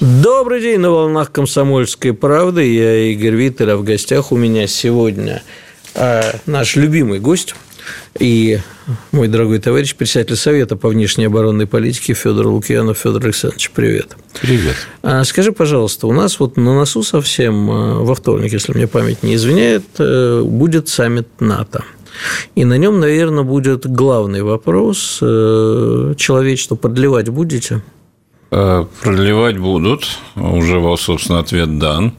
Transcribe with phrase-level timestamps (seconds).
[0.00, 2.72] Добрый день на волнах комсомольской правды.
[2.72, 5.42] Я Игорь Виттер, а в гостях у меня сегодня
[5.94, 7.54] э, наш любимый гость
[8.18, 8.58] и
[9.10, 12.98] мой дорогой товарищ, председатель Совета по внешней оборонной политике Федор Лукьянов.
[12.98, 14.16] Федор Александрович, привет.
[14.40, 14.76] Привет.
[15.02, 19.22] А скажи, пожалуйста, у нас вот на носу совсем э, во вторник, если мне память
[19.22, 21.84] не изменяет, э, будет саммит НАТО.
[22.54, 25.18] И на нем, наверное, будет главный вопрос.
[25.22, 27.82] Э, человечество продлевать будете?
[28.54, 30.18] Э, продлевать будут.
[30.36, 32.12] Уже, собственно, ответ дан.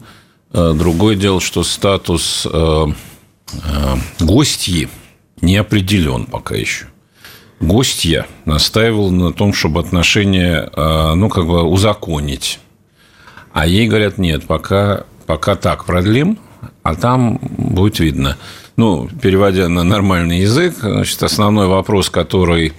[0.52, 2.46] Э, другое дело, что статус
[4.18, 4.88] гостьи
[5.40, 6.86] не определен пока еще.
[7.60, 12.58] Гостья настаивала на том, чтобы отношения, ну, как бы узаконить.
[13.52, 16.38] А ей говорят, нет, пока, пока так продлим,
[16.82, 18.36] а там будет видно.
[18.76, 22.72] Ну, переводя на нормальный язык, значит, основной вопрос, который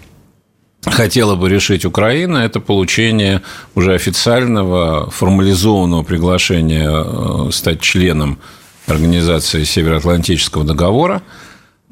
[0.85, 3.41] хотела бы решить Украина, это получение
[3.73, 8.39] уже официального формализованного приглашения э, стать членом
[8.87, 11.23] Организации Североатлантического договора.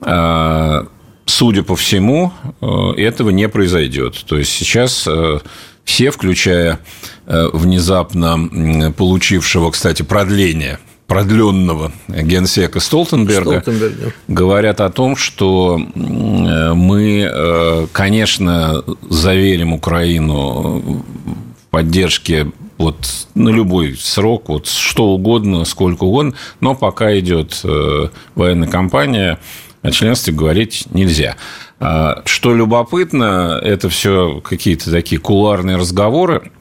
[0.01, 0.85] А,
[1.25, 2.65] судя по всему, э,
[2.97, 4.23] этого не произойдет.
[4.27, 5.39] То есть сейчас э,
[5.83, 6.79] все, включая
[7.25, 18.83] внезапно получившего, кстати, продление– продленного генсека Столтенберга, Столтенберга говорят о том, что мы, э, конечно,
[19.09, 27.17] заверим Украину в поддержке вот на любой срок, вот что угодно, сколько угодно, но пока
[27.19, 29.39] идет э, военная кампания,
[29.81, 31.35] о членстве говорить нельзя.
[31.79, 36.51] А, что любопытно, это все какие-то такие куларные разговоры,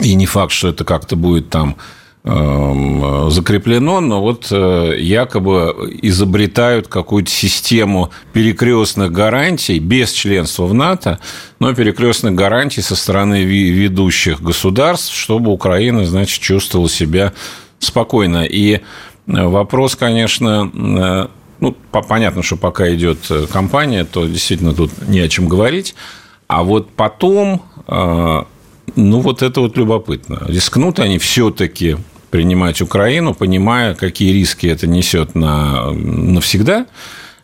[0.00, 1.76] и не факт, что это как-то будет там
[2.22, 11.18] закреплено, но вот э, якобы изобретают какую-то систему перекрестных гарантий без членства в НАТО,
[11.60, 17.32] но перекрестных гарантий со стороны ведущих государств, чтобы Украина, значит, чувствовала себя
[17.78, 18.44] спокойно.
[18.44, 18.80] И э,
[19.26, 21.28] вопрос, конечно, э,
[21.60, 23.18] ну, понятно, что пока идет
[23.50, 25.94] кампания, то действительно тут не о чем говорить.
[26.48, 27.62] А вот потом
[28.96, 30.42] ну, вот это вот любопытно.
[30.46, 31.96] Рискнут они все-таки
[32.30, 36.86] принимать Украину, понимая, какие риски это несет на, навсегда,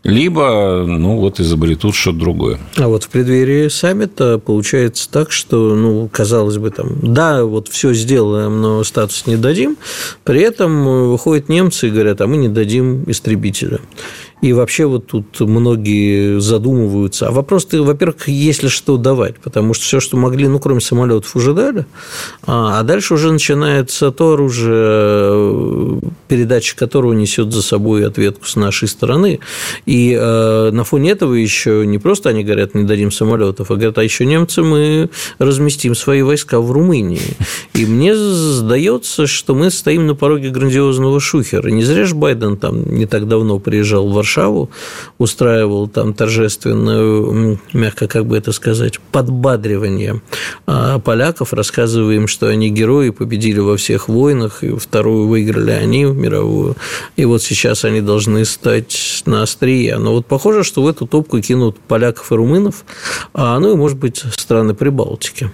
[0.04, 2.60] либо, ну, вот изобретут что-то другое.
[2.76, 7.92] А вот в преддверии саммита получается так, что, ну, казалось бы, там, да, вот все
[7.92, 9.76] сделаем, но статус не дадим,
[10.22, 13.80] при этом выходят немцы и говорят, а мы не дадим истребителя.
[14.42, 17.28] И вообще вот тут многие задумываются.
[17.28, 21.34] А вопрос-то, во-первых, есть ли что давать, потому что все, что могли, ну, кроме самолетов,
[21.34, 21.86] уже дали,
[22.46, 29.40] а дальше уже начинается то оружие, передача которого несет за собой ответку с нашей стороны.
[29.86, 33.96] И э, на фоне этого еще не просто они говорят, не дадим самолетов, а говорят,
[33.96, 35.08] а еще немцы мы
[35.38, 37.36] разместим свои войска в Румынии.
[37.72, 41.68] И мне сдается, что мы стоим на пороге грандиозного шухера.
[41.68, 44.70] Не зря же Байден там не так давно приезжал в Варшаву Варшаву,
[45.18, 50.20] устраивал там торжественную, мягко как бы это сказать, подбадривание
[50.66, 56.04] а, поляков, рассказывая им, что они герои, победили во всех войнах, и вторую выиграли они
[56.04, 56.76] мировую,
[57.16, 59.98] и вот сейчас они должны стать на острие.
[59.98, 62.84] Но вот похоже, что в эту топку кинут поляков и румынов,
[63.32, 65.50] а, ну и, может быть, страны Прибалтики.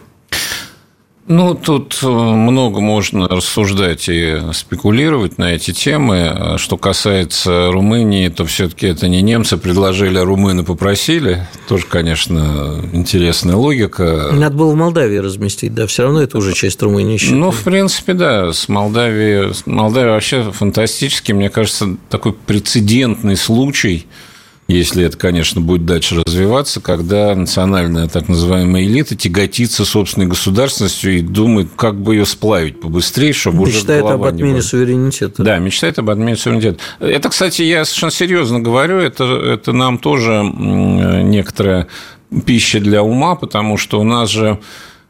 [1.28, 6.56] Ну, тут э, много можно рассуждать и спекулировать на эти темы.
[6.56, 11.46] Что касается Румынии, то все-таки это не немцы предложили, а румыны попросили.
[11.68, 14.30] Тоже, конечно, интересная логика.
[14.32, 17.18] Надо было в Молдавии разместить, да, все равно это уже часть Румынии.
[17.18, 17.38] Считаю.
[17.38, 24.06] Ну, в принципе, да, с Молдавией, Молдавия вообще фантастически, мне кажется, такой прецедентный случай–
[24.72, 31.20] если это, конечно, будет дальше развиваться, когда национальная так называемая элита тяготится собственной государственностью и
[31.20, 35.42] думает, как бы ее сплавить побыстрее, чтобы мечтает уже об отмене суверенитета.
[35.42, 36.78] Да, мечтает об отмене суверенитета.
[37.00, 41.88] Это, кстати, я совершенно серьезно говорю, это, это нам тоже некоторая
[42.46, 44.58] пища для ума, потому что у нас же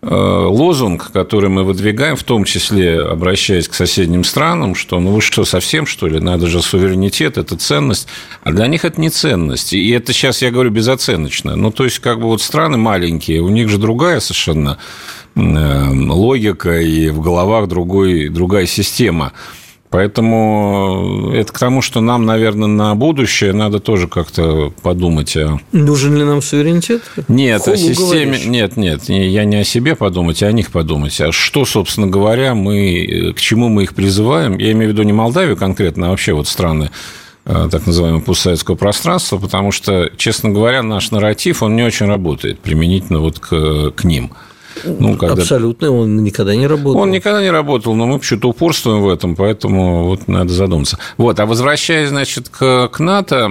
[0.03, 5.45] лозунг, который мы выдвигаем, в том числе обращаясь к соседним странам, что ну вы что,
[5.45, 8.09] совсем что ли, надо же суверенитет, это ценность,
[8.43, 9.73] а для них это не ценность.
[9.73, 11.55] И это сейчас я говорю безоценочно.
[11.55, 14.79] Ну, то есть, как бы вот страны маленькие, у них же другая совершенно
[15.35, 19.33] логика и в головах другой, другая система.
[19.93, 25.61] Поэтому это к тому, что нам, наверное, на будущее надо тоже как-то подумать о...
[25.73, 27.03] Нужен ли нам суверенитет?
[27.29, 28.25] Нет, Хулу о системе...
[28.25, 28.47] Говоришь?
[28.47, 31.21] Нет, нет, я не о себе подумать, а о них подумать.
[31.21, 33.35] А что, собственно говоря, мы...
[33.37, 34.57] К чему мы их призываем?
[34.57, 36.91] Я имею в виду не Молдавию конкретно, а вообще вот страны
[37.45, 42.61] э, так называемого постсоветского пространства, потому что, честно говоря, наш нарратив, он не очень работает
[42.61, 44.33] применительно вот к, к ним.
[44.85, 45.43] Ну, когда...
[45.43, 47.01] Абсолютно, он никогда не работал.
[47.01, 50.99] Он никогда не работал, но мы почему-то упорствуем в этом, поэтому вот надо задуматься.
[51.17, 53.51] Вот, а возвращаясь, значит, к, к НАТО,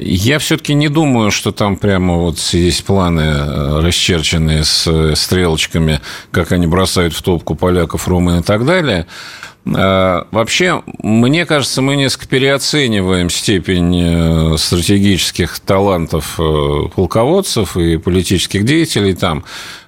[0.00, 6.00] я все-таки не думаю, что там прямо вот есть планы э, расчерченные с стрелочками,
[6.30, 9.06] как они бросают в топку поляков, румын и так далее.
[9.66, 16.38] Э, вообще, мне кажется, мы несколько переоцениваем степень э, стратегических талантов
[16.94, 19.44] полководцев и политических деятелей там.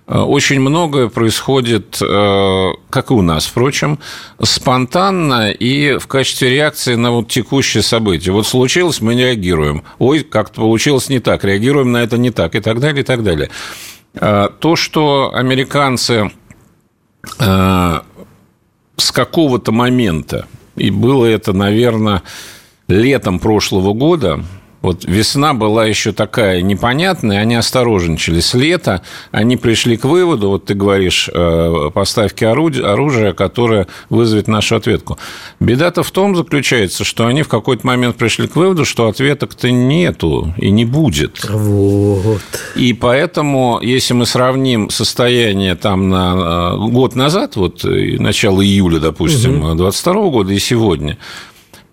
[0.08, 3.98] Э, очень многое происходит, э, как и у нас, впрочем,
[4.42, 8.32] спонтанно и в качестве реакции на вот текущее событие.
[8.32, 9.84] Вот случилось, мы не реагируем.
[9.98, 13.22] Ой, как-то получилось не так, реагируем на это не так, и так далее, и так
[13.22, 13.50] далее.
[14.14, 16.32] Э, то, что американцы
[17.36, 20.46] с какого-то момента,
[20.76, 22.22] и было это, наверное,
[22.86, 24.44] летом прошлого года,
[24.80, 28.40] вот весна была еще такая непонятная, они осторожничали.
[28.40, 29.02] С лета
[29.32, 35.18] они пришли к выводу, вот ты говоришь, э, поставки оружия, которое вызовет нашу ответку.
[35.58, 40.54] Беда-то в том заключается, что они в какой-то момент пришли к выводу, что ответок-то нету
[40.56, 41.44] и не будет.
[41.48, 42.42] Вот.
[42.76, 49.64] И поэтому, если мы сравним состояние там на э, год назад, вот начало июля, допустим,
[49.64, 49.74] угу.
[49.74, 51.18] 22 года и сегодня,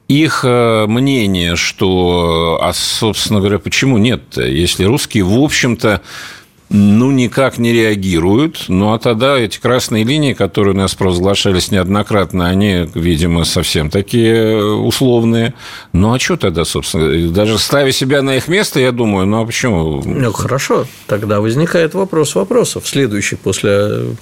[0.07, 6.01] их э, мнение, что, а, собственно говоря, почему нет, если русские, в общем-то,
[6.69, 8.65] ну, никак не реагируют.
[8.69, 14.33] Ну, а тогда эти красные линии, которые у нас провозглашались неоднократно, они, видимо, совсем такие
[14.33, 15.53] э, условные.
[15.93, 17.31] Ну, а что тогда, собственно?
[17.31, 20.01] Даже ставя себя на их место, я думаю, ну, а почему?
[20.03, 20.87] Ну, хорошо.
[21.07, 24.15] Тогда возникает вопрос вопросов, следующий после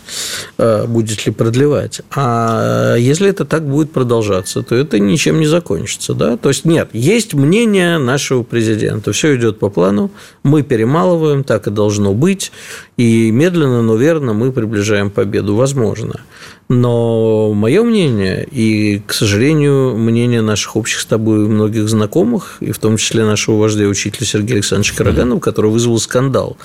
[0.57, 2.01] э, будет ли продлевать.
[2.13, 6.35] А если это так будет продолжаться, то это ничем не закончится, да?
[6.35, 9.13] То есть, нет, есть мнение нашего президента.
[9.13, 10.11] Все идет по плану,
[10.43, 12.51] мы перемалываем, так и должно быть быть,
[12.97, 15.55] и медленно, но верно мы приближаем победу.
[15.55, 16.21] Возможно.
[16.69, 22.79] Но мое мнение, и, к сожалению, мнение наших общих с тобой многих знакомых, и в
[22.79, 26.57] том числе нашего вождя учителя Сергея Александровича Караганова, который вызвал скандал.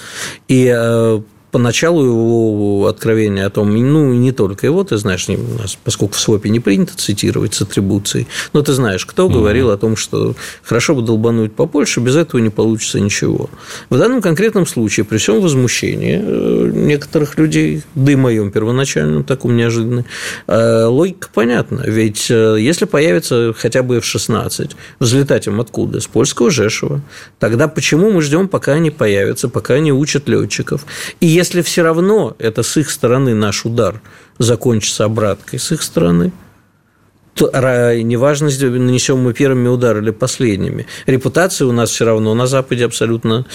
[0.46, 5.78] И э, поначалу его откровение о том, ну, не только его, ты знаешь, у нас,
[5.82, 9.34] поскольку в СВОПе не принято цитировать с атрибуцией, но ты знаешь, кто угу.
[9.34, 13.48] говорил о том, что хорошо бы долбануть по Польше, без этого не получится ничего.
[13.90, 19.56] В данном конкретном случае, при всем возмущении э, некоторых людей, да и моем первоначальном, таком
[19.56, 20.04] неожиданном,
[20.46, 21.82] э, логика понятна.
[21.86, 26.00] Ведь э, если появится хотя бы F-16, взлетать им откуда?
[26.00, 27.00] С польского Жешева.
[27.38, 30.84] Тогда почему мы ждем, пока они появятся, пока они учат летчиков?
[31.20, 34.00] И если все равно это с их стороны наш удар
[34.38, 36.32] закончится обраткой с их стороны,
[37.34, 37.46] то
[38.02, 40.86] неважно, нанесем мы первыми удар или последними.
[41.06, 43.46] Репутация у нас все равно на Западе абсолютно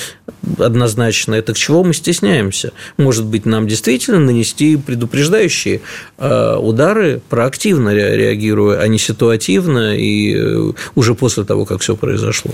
[0.57, 1.41] однозначная.
[1.41, 2.71] Так чего мы стесняемся?
[2.97, 5.81] Может быть, нам действительно нанести предупреждающие
[6.18, 12.53] э, удары, проактивно реагируя, а не ситуативно и э, уже после того, как все произошло?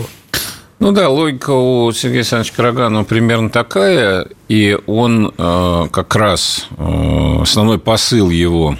[0.80, 7.42] Ну да, логика у Сергея Александровича Караганова примерно такая, и он э, как раз э,
[7.42, 8.78] основной посыл его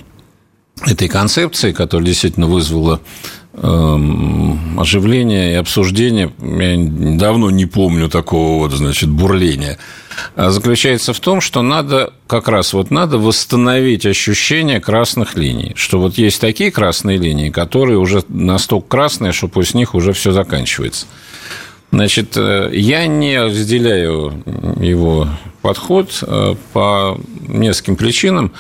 [0.88, 3.02] этой концепции, которая действительно вызвала
[3.54, 9.78] эм, оживление и обсуждение, я давно не помню такого вот, значит, бурления,
[10.38, 16.00] а заключается в том, что надо как раз вот надо восстановить ощущение красных линий, что
[16.00, 21.08] вот есть такие красные линии, которые уже настолько красные, что после них уже все заканчивается.
[21.92, 24.44] Значит, э, я не разделяю
[24.80, 25.28] его
[25.62, 28.52] подход э, по нескольким причинам.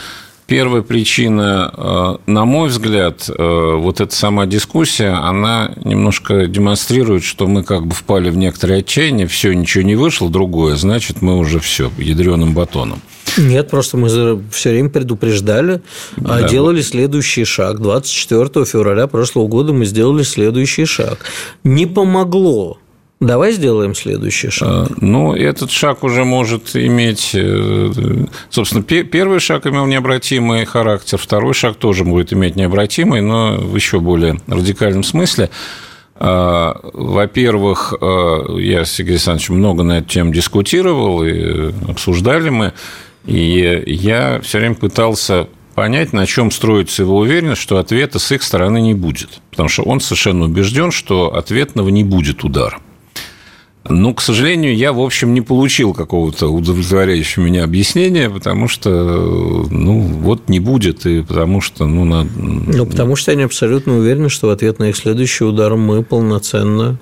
[0.47, 7.63] Первая причина, э, на мой взгляд, вот эта сама дискуссия, она немножко демонстрирует, что мы
[7.63, 11.91] как бы впали в некоторое отчаяние, все, ничего не вышло, другое, значит, мы уже все,
[11.99, 12.99] ядреным батоном.
[13.37, 15.83] Нет, просто мы все время предупреждали,
[16.17, 16.49] а да.
[16.49, 17.79] делали следующий шаг.
[17.79, 21.19] 24 февраля прошлого года мы сделали следующий шаг.
[21.63, 22.79] Не помогло
[23.19, 24.69] Давай сделаем следующий шаг.
[24.69, 27.31] А, ну, этот шаг уже может иметь...
[27.33, 27.91] Э,
[28.49, 33.99] собственно, первый шаг имел необратимый характер, второй шаг тоже будет иметь необратимый, но в еще
[33.99, 35.49] более радикальном смысле.
[36.15, 42.73] А, во-первых, а, я с Сергеем Александровичем много на эту тему дискутировал, и обсуждали мы,
[43.25, 48.43] и я все время пытался понять, на чем строится его уверенность, что ответа с их
[48.43, 49.41] стороны не будет.
[49.49, 52.79] Потому что он совершенно убежден, что ответного не будет удара.
[53.89, 59.99] Ну, к сожалению, я, в общем, не получил какого-то удовлетворяющего меня объяснения, потому что, ну,
[59.99, 62.29] вот не будет, и потому что, ну, надо...
[62.35, 66.99] Ну, потому что они абсолютно уверены, что в ответ на их следующий удар мы полноценно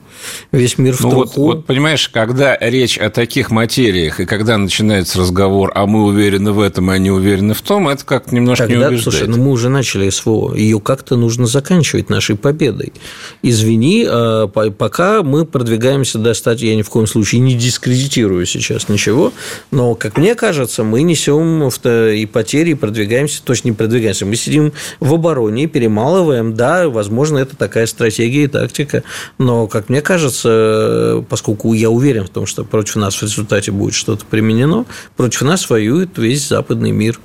[0.51, 5.20] весь мир в ну, вот, вот, понимаешь, когда речь о таких материях, и когда начинается
[5.20, 8.88] разговор, а мы уверены в этом, а они уверены в том, это как немножко Тогда,
[8.89, 9.17] не убеждает.
[9.17, 12.94] Слушай, ну мы уже начали СВО, ее как-то нужно заканчивать нашей победой.
[13.41, 19.34] Извини, а, пока мы продвигаемся достаточно, я ни в коем случае не дискредитирую сейчас ничего,
[19.72, 24.74] но, как мне кажется, мы несем и потери, и продвигаемся, точно не продвигаемся, мы сидим
[25.00, 29.04] в обороне, перемалываем, да, возможно, это такая стратегия и тактика,
[29.38, 33.96] но, как мне кажется, поскольку я уверен в том, что против нас в результате будет
[33.96, 37.20] что-то применено, против нас воюет весь западный мир.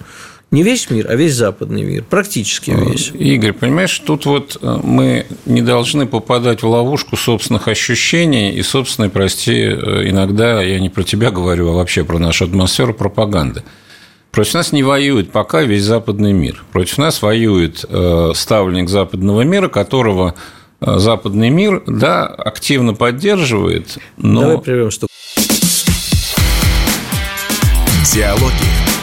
[0.53, 3.11] Не весь мир, а весь западный мир, практически э, весь.
[3.15, 9.09] Игорь, понимаешь, тут вот э, мы не должны попадать в ловушку собственных ощущений и собственной,
[9.09, 13.65] прости, э, иногда, я не про тебя говорю, а вообще про нашу атмосферу пропаганды.
[14.31, 16.63] Против нас не воюет пока весь западный мир.
[16.73, 17.85] Против нас воюет
[18.35, 20.35] ставленник западного мира, которого
[20.85, 24.41] Э, западный мир, да, активно поддерживает, но...
[24.41, 25.07] Давай прервем, что...
[28.13, 28.82] Диалоги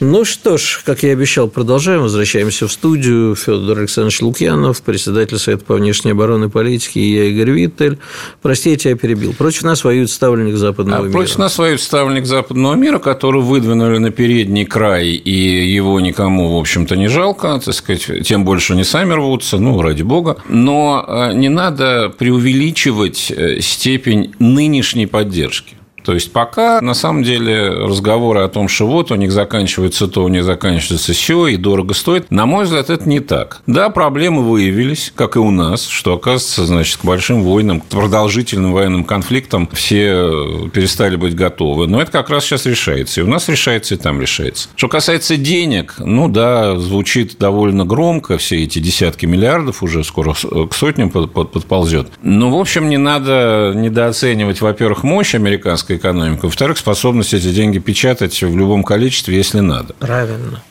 [0.00, 2.02] Ну что ж, как я и обещал, продолжаем.
[2.02, 3.34] Возвращаемся в студию.
[3.34, 7.98] Федор Александрович Лукьянов, председатель Совета по внешней обороны и политике, и я, Игорь Виттель.
[8.40, 9.32] Прости, я тебя перебил.
[9.32, 11.12] Против нас воюет ставленник западного а мира.
[11.12, 16.58] Против нас воюет ставленник западного мира, который выдвинули на передний край, и его никому, в
[16.60, 20.36] общем-то, не жалко, так сказать, тем больше не сами рвутся, ну, ради бога.
[20.48, 25.76] Но а, не надо преувеличивать э, степень нынешней поддержки.
[26.04, 30.24] То есть пока на самом деле разговоры о том, что вот у них заканчивается то,
[30.24, 33.62] у них заканчивается все, и дорого стоит, на мой взгляд, это не так.
[33.66, 38.72] Да, проблемы выявились, как и у нас, что, оказывается, значит, к большим войнам, к продолжительным
[38.72, 41.86] военным конфликтам все перестали быть готовы.
[41.86, 43.20] Но это как раз сейчас решается.
[43.20, 44.68] И у нас решается, и там решается.
[44.76, 50.74] Что касается денег, ну да, звучит довольно громко, все эти десятки миллиардов уже скоро к
[50.74, 52.08] сотням подползет.
[52.22, 56.40] Но, в общем, не надо недооценивать, во-первых, мощь американской экономики.
[56.42, 59.94] Во-вторых, способность эти деньги печатать в любом количестве, если надо.
[59.94, 60.62] Правильно.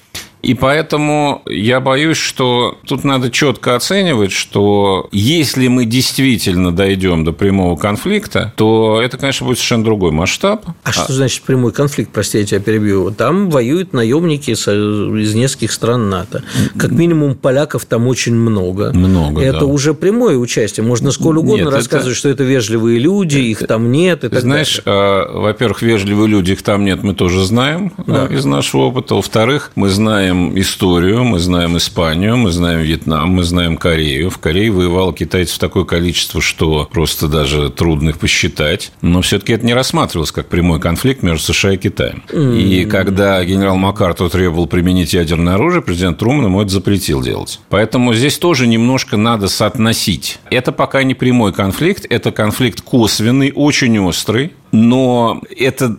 [0.41, 7.31] И поэтому я боюсь, что тут надо четко оценивать, что если мы действительно дойдем до
[7.31, 10.65] прямого конфликта, то это, конечно, будет совершенно другой масштаб.
[10.83, 10.91] А, а...
[10.91, 13.11] что значит прямой конфликт, прости, я тебя перебью?
[13.11, 16.43] Там воюют наемники из нескольких стран НАТО.
[16.77, 18.91] Как минимум поляков там очень много.
[18.93, 19.65] Много, Это да.
[19.65, 20.85] уже прямое участие.
[20.85, 22.17] Можно сколь угодно нет, рассказывать, это...
[22.17, 23.45] что это вежливые люди, это...
[23.45, 24.23] их там нет.
[24.23, 25.01] И так Знаешь, далее.
[25.01, 28.25] А, во-первых, вежливые люди, их там нет, мы тоже знаем да.
[28.25, 29.15] из нашего опыта.
[29.15, 34.29] Во-вторых, мы знаем знаем историю, мы знаем Испанию, мы знаем Вьетнам, мы знаем Корею.
[34.29, 38.91] В Корее воевало китайцев такое количество, что просто даже трудно их посчитать.
[39.01, 42.23] Но все-таки это не рассматривалось как прямой конфликт между США и Китаем.
[42.29, 42.61] Mm-hmm.
[42.61, 47.59] И когда генерал Маккарту требовал применить ядерное оружие, президент Труман ему это запретил делать.
[47.69, 50.39] Поэтому здесь тоже немножко надо соотносить.
[50.49, 55.97] Это пока не прямой конфликт, это конфликт косвенный, очень острый, но это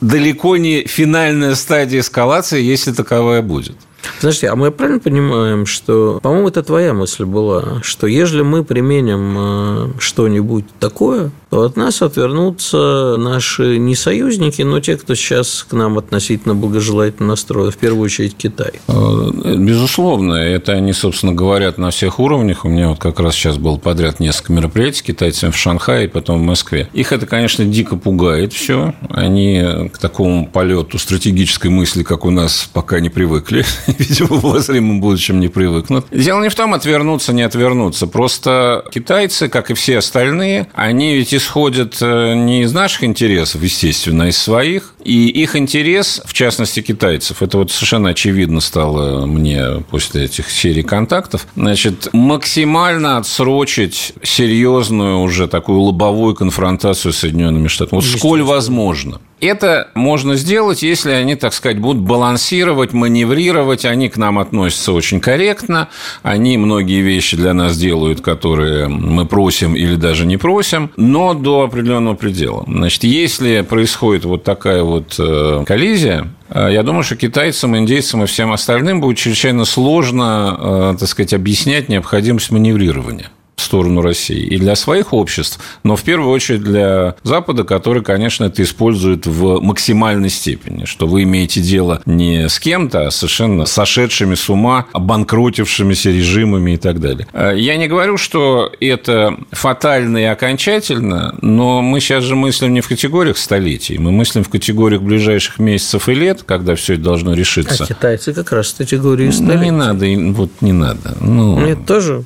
[0.00, 3.76] далеко не финальная стадия эскалации, если таковая будет.
[4.20, 9.36] Подожди, а мы правильно понимаем, что, по-моему, это твоя мысль была, что если мы применим
[9.38, 15.72] э, что-нибудь такое, то от нас отвернутся наши не союзники, но те, кто сейчас к
[15.72, 18.72] нам относительно благожелательно настроен, в первую очередь Китай.
[18.88, 22.64] Э, безусловно, это они, собственно, говорят на всех уровнях.
[22.64, 26.08] У меня вот как раз сейчас был подряд несколько мероприятий с китайцами в Шанхае и
[26.08, 26.88] потом в Москве.
[26.92, 28.94] Их это, конечно, дико пугает все.
[29.08, 33.64] Они к такому полету стратегической мысли, как у нас, пока не привыкли.
[33.86, 36.06] видимо, в обозримом будущем не привыкнут.
[36.10, 38.06] Дело не в том, отвернуться, не отвернуться.
[38.06, 44.24] Просто китайцы, как и все остальные, они ведь исходят э, не из наших интересов, естественно,
[44.24, 44.94] а из своих.
[45.02, 50.82] И их интерес, в частности, китайцев, это вот совершенно очевидно стало мне после этих серий
[50.82, 58.00] контактов, значит, максимально отсрочить серьезную уже такую лобовую конфронтацию с Соединенными Штатами.
[58.00, 59.20] Вот сколь возможно.
[59.40, 63.84] Это можно сделать, если они, так сказать, будут балансировать, маневрировать.
[63.84, 65.88] Они к нам относятся очень корректно.
[66.22, 71.62] Они многие вещи для нас делают, которые мы просим или даже не просим, но до
[71.62, 72.64] определенного предела.
[72.66, 78.26] Значит, если происходит вот такая вот э, коллизия, э, я думаю, что китайцам, индейцам и
[78.26, 84.58] всем остальным будет чрезвычайно сложно, э, так сказать, объяснять необходимость маневрирования в сторону России и
[84.58, 90.30] для своих обществ, но в первую очередь для Запада, который, конечно, это использует в максимальной
[90.30, 96.72] степени, что вы имеете дело не с кем-то, а совершенно сошедшими с ума, обанкротившимися режимами
[96.72, 97.26] и так далее.
[97.32, 102.80] Э, я не говорю, что это фатально и окончательно, но мы сейчас же мыслим не
[102.80, 107.34] в категориях столетий, мы мыслим в категориях ближайших месяцев и лет, когда все это должно
[107.34, 107.84] решиться.
[107.84, 109.56] А китайцы как раз в категории столетий.
[109.56, 111.16] Ну, не надо, вот не надо.
[111.20, 112.24] Ну, Нет, тоже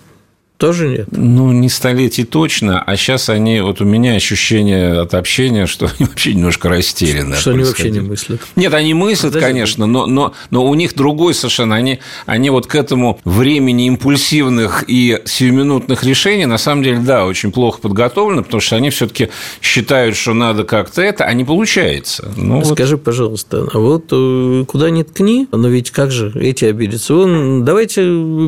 [0.62, 1.08] тоже нет?
[1.10, 6.06] Ну, не столетий точно, а сейчас они, вот у меня ощущение от общения, что они
[6.06, 7.34] вообще немножко растеряны.
[7.34, 8.40] Что они вообще не мыслят?
[8.54, 9.44] Нет, они мыслят, Подожди.
[9.44, 11.74] конечно, но, но, но у них другой совершенно.
[11.74, 17.50] Они, они вот к этому времени импульсивных и сиюминутных решений, на самом деле, да, очень
[17.50, 22.32] плохо подготовлены, потому что они все-таки считают, что надо как-то это, а не получается.
[22.36, 23.04] Ну, Скажи, вот...
[23.04, 27.14] пожалуйста, а вот э, куда ни ткни, но ведь как же эти обидятся?
[27.14, 28.02] Вон, давайте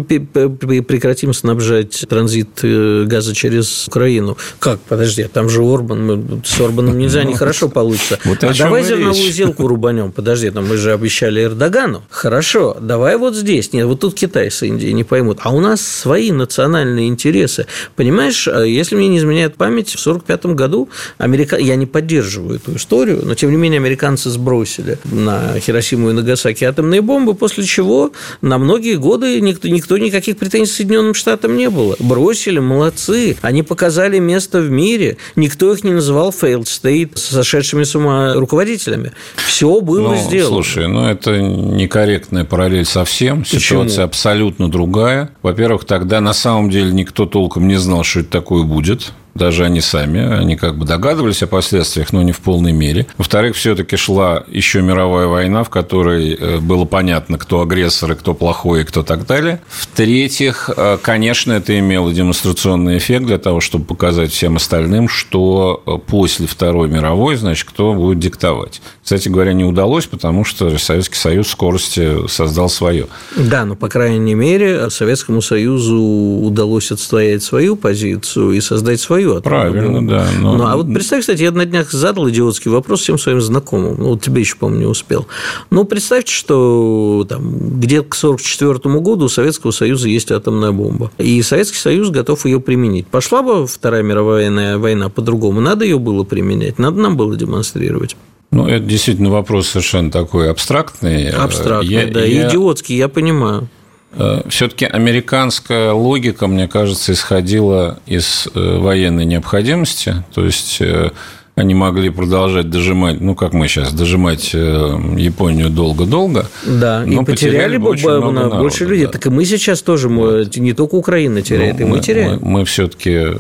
[0.05, 4.37] прекратим снабжать транзит э, газа через Украину.
[4.59, 4.81] Как?
[4.81, 8.19] Подожди, а там же Орбан, с Орбаном нельзя, нехорошо получится.
[8.25, 10.13] Вот а давай зерновую сделку рубанем.
[10.13, 12.03] Подожди, там мы же обещали Эрдогану.
[12.11, 13.73] Хорошо, давай вот здесь.
[13.73, 15.39] Нет, вот тут Китай с Индией не поймут.
[15.43, 17.67] А у нас свои национальные интересы.
[17.97, 21.57] Понимаешь, а если мне не изменяет память, в 1945 году Америка...
[21.57, 26.65] я не поддерживаю эту историю, но тем не менее американцы сбросили на Хиросиму и Нагасаки
[26.65, 31.71] атомные бомбы, после чего на многие годы никто, никто никаких претензий к Соединенным Штатам не
[31.71, 33.37] было бросили, молодцы.
[33.43, 35.17] Они показали место в мире.
[35.37, 39.13] Никто их не называл failed state сошедшими с ума руководителями.
[39.37, 40.63] Все было ну, сделано.
[40.63, 43.41] Слушай, ну это некорректная параллель совсем.
[43.41, 43.61] Почему?
[43.61, 45.31] Ситуация абсолютно другая.
[45.43, 49.81] Во-первых, тогда на самом деле никто толком не знал, что это такое будет даже они
[49.81, 53.07] сами, они как бы догадывались о последствиях, но не в полной мере.
[53.19, 58.35] Во-вторых, все-таки шла еще мировая война, в которой э, было понятно, кто агрессор и кто
[58.35, 59.61] плохой и кто так далее.
[59.69, 65.99] В-третьих, э, конечно, это имело демонстрационный эффект для того, чтобы показать всем остальным, что э,
[66.07, 68.81] после Второй мировой, значит, кто будет диктовать.
[69.03, 73.09] Кстати говоря, не удалось, потому что Советский Союз скорости создал свое.
[73.37, 79.43] Да, но, по крайней мере, Советскому Союзу удалось отстоять свою позицию и создать свою свою.
[79.43, 80.27] Правильно, да.
[80.41, 80.57] Но...
[80.57, 83.97] Ну, а вот представь, кстати, я на днях задал идиотский вопрос всем своим знакомым.
[83.99, 85.27] Ну, вот тебе еще, по-моему, не успел.
[85.71, 91.11] Ну, представьте, что там, где-то к 1944 году у Советского Союза есть атомная бомба.
[91.19, 93.07] И Советский Союз готов ее применить.
[93.07, 95.61] Пошла бы Вторая мировая война по-другому.
[95.61, 98.17] Надо ее было применять, надо нам было демонстрировать.
[98.51, 101.29] Ну, это действительно вопрос совершенно такой абстрактный.
[101.29, 102.49] Абстрактный, я, да, я...
[102.49, 103.69] идиотский, я понимаю.
[104.17, 110.25] Э, Все-таки американская логика, мне кажется, исходила из э, военной необходимости.
[110.35, 111.11] То есть э,
[111.57, 116.47] они могли продолжать дожимать, ну, как мы сейчас, дожимать Японию долго-долго.
[116.65, 119.07] Да, но и потеряли, потеряли бы очень много народа, больше людей.
[119.07, 119.13] Да.
[119.13, 120.57] Так и мы сейчас тоже, мы, вот.
[120.57, 122.39] не только Украина теряет, ну, и мы, мы теряем.
[122.41, 123.37] Мы, мы все-таки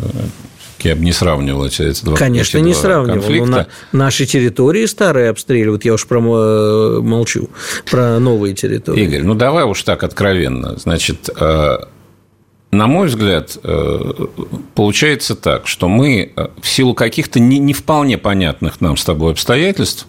[0.84, 3.20] я бы не сравнивал эти, эти два Конечно, эти не сравнивал.
[3.20, 3.46] Конфликта.
[3.46, 7.50] Но на, наши территории старые обстреливают, я уж про э, молчу,
[7.90, 9.02] про новые территории.
[9.04, 10.76] Игорь, ну давай уж так откровенно.
[10.78, 11.76] Значит, э,
[12.70, 14.12] на мой взгляд, э,
[14.74, 20.06] получается так, что мы в силу каких-то не, не вполне понятных нам с тобой обстоятельств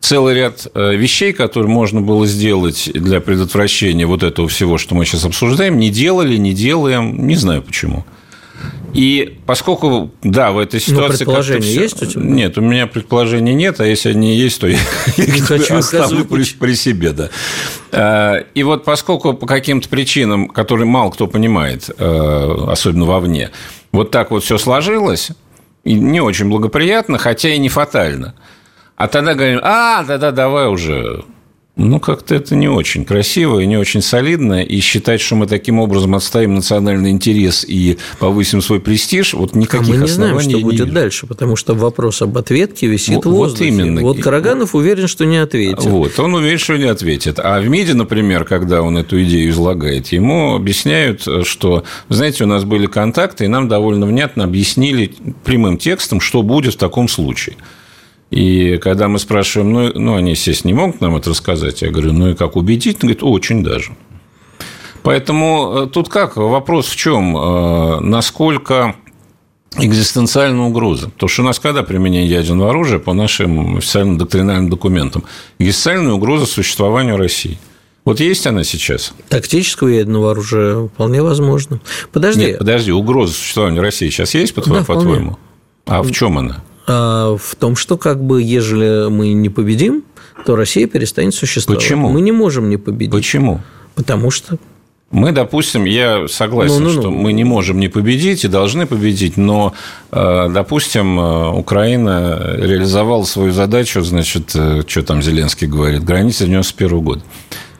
[0.00, 5.26] целый ряд вещей, которые можно было сделать для предотвращения вот этого всего, что мы сейчас
[5.26, 8.06] обсуждаем, не делали, не делаем, не знаю почему.
[8.94, 11.24] И поскольку, да, в этой ситуации...
[11.24, 12.22] Но предположение есть у тебя?
[12.22, 14.78] Нет, у меня предположений нет, а если они есть, то я
[15.16, 17.30] их хочу оставлю при, при себе, да.
[17.92, 23.50] А, и вот поскольку по каким-то причинам, которые мало кто понимает, а, особенно вовне,
[23.92, 25.30] вот так вот все сложилось,
[25.84, 28.34] и не очень благоприятно, хотя и не фатально.
[28.96, 31.24] А тогда говорим, а, да-да, давай уже
[31.76, 34.62] ну, как-то это не очень красиво и не очень солидно.
[34.62, 39.88] И считать, что мы таким образом отставим национальный интерес и повысим свой престиж, вот никаких
[39.88, 40.92] а мы не знаем, что будет вижу.
[40.92, 43.70] дальше, потому что вопрос об ответке висит вот, в воздухе.
[43.70, 44.00] Вот именно.
[44.02, 45.82] Вот Караганов уверен, что не ответит.
[45.84, 47.38] Вот, он уверен, что не ответит.
[47.38, 52.64] А в МИДе, например, когда он эту идею излагает, ему объясняют, что, знаете, у нас
[52.64, 57.56] были контакты, и нам довольно внятно объяснили прямым текстом, что будет в таком случае.
[58.30, 61.82] И когда мы спрашиваем, ну, ну, они, естественно, не могут нам это рассказать.
[61.82, 62.96] Я говорю, ну, и как убедить?
[62.96, 63.92] Он говорит, очень даже.
[65.02, 66.36] Поэтому э, тут как?
[66.36, 67.36] Вопрос в чем?
[67.36, 68.94] Э, насколько
[69.78, 71.10] экзистенциальная угроза.
[71.10, 75.24] Потому что у нас когда применение ядерного оружия по нашим официальным доктринальным документам?
[75.58, 77.58] Экзистенциальная угроза существованию России.
[78.04, 79.12] Вот есть она сейчас?
[79.28, 81.80] Тактического ядерного оружия вполне возможно.
[82.12, 82.46] Подожди.
[82.46, 85.30] Нет, подожди, угроза существования России сейчас есть, по-твоему?
[85.30, 85.36] Да,
[85.84, 86.62] по а в чем она?
[86.86, 90.04] А в том, что как бы, ежели мы не победим,
[90.44, 91.82] то Россия перестанет существовать.
[91.82, 92.08] Почему?
[92.10, 93.12] Мы не можем не победить.
[93.12, 93.60] Почему?
[93.94, 94.58] Потому что
[95.10, 97.00] мы, допустим, я согласен, ну, ну, ну.
[97.00, 99.74] что мы не можем не победить и должны победить, но,
[100.12, 107.00] э, допустим, э, Украина реализовала свою задачу, значит, э, что там Зеленский говорит, граница 91
[107.00, 107.22] года.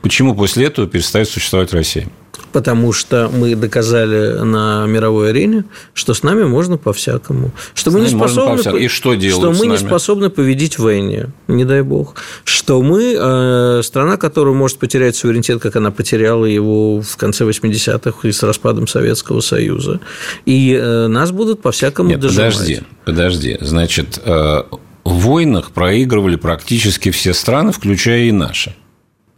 [0.02, 2.08] Почему после этого перестает существовать Россия?
[2.52, 7.52] потому что мы доказали на мировой арене, что с нами можно по-всякому.
[7.74, 8.82] Что мы не способны...
[8.82, 12.14] И что делают Что мы не способны победить в войне, не дай бог.
[12.44, 18.28] Что мы э, страна, которая может потерять суверенитет, как она потеряла его в конце 80-х
[18.28, 20.00] и с распадом Советского Союза.
[20.46, 22.54] И э, нас будут по-всякому Нет, дожимать.
[22.54, 23.58] подожди, подожди.
[23.60, 24.62] Значит, э,
[25.04, 28.74] в войнах проигрывали практически все страны, включая и наши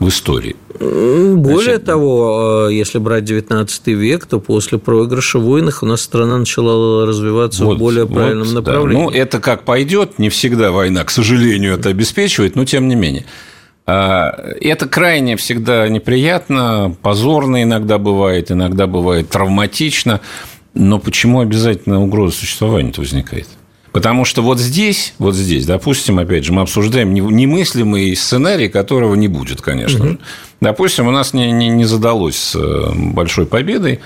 [0.02, 0.56] в истории.
[0.78, 6.00] Более Значит, того, э, если брать 19 век, то после проигрыша в войнах у нас
[6.00, 9.04] страна начала развиваться вот, в более правильном вот, направлении.
[9.04, 9.10] Да.
[9.10, 13.24] Ну, это как пойдет, не всегда война, к сожалению, это обеспечивает, но тем не менее.
[13.86, 20.20] А, это крайне всегда неприятно, позорно иногда бывает, иногда бывает травматично.
[20.74, 23.46] Но почему обязательно угроза существования возникает?
[23.92, 29.28] Потому что вот здесь, вот здесь, допустим, опять же, мы обсуждаем немыслимый сценарий, которого не
[29.28, 30.18] будет, конечно угу.
[30.60, 34.00] Допустим, у нас не, не, не задалось с э, большой победой,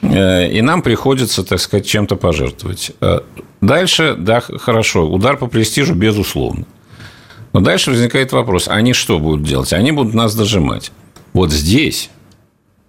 [0.00, 2.92] э, и нам приходится, так сказать, чем-то пожертвовать.
[3.00, 3.20] Э,
[3.60, 6.64] дальше, да, хорошо, удар по престижу, безусловно.
[7.52, 9.72] Но дальше возникает вопрос, они что будут делать?
[9.74, 10.90] Они будут нас дожимать.
[11.34, 12.10] Вот здесь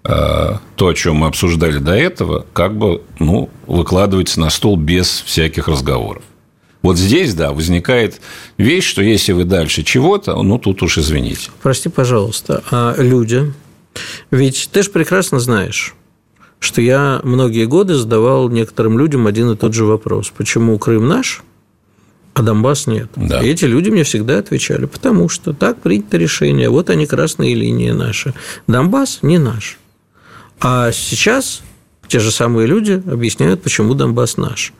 [0.08, 5.68] то, о чем мы обсуждали до этого, как бы ну, выкладывается на стол без всяких
[5.68, 6.22] разговоров.
[6.84, 8.22] Вот здесь, да, возникает
[8.60, 11.50] вещь, что если вы дальше чего-то, ну, тут уж извините.
[11.64, 13.52] Прости, пожалуйста, а люди?
[14.30, 15.96] Ведь ты же прекрасно знаешь,
[16.60, 20.32] что я многие годы задавал некоторым людям один и тот же вопрос.
[20.38, 21.42] Почему Крым наш,
[22.36, 23.10] а Донбасс нет?
[23.16, 23.42] Да.
[23.42, 27.90] И эти люди мне всегда отвечали, потому что так принято решение, вот они, красные линии
[27.90, 28.36] наши.
[28.68, 29.80] Донбасс не наш.
[30.60, 31.62] А сейчас
[32.08, 34.74] те же самые люди объясняют, почему Донбасс наш.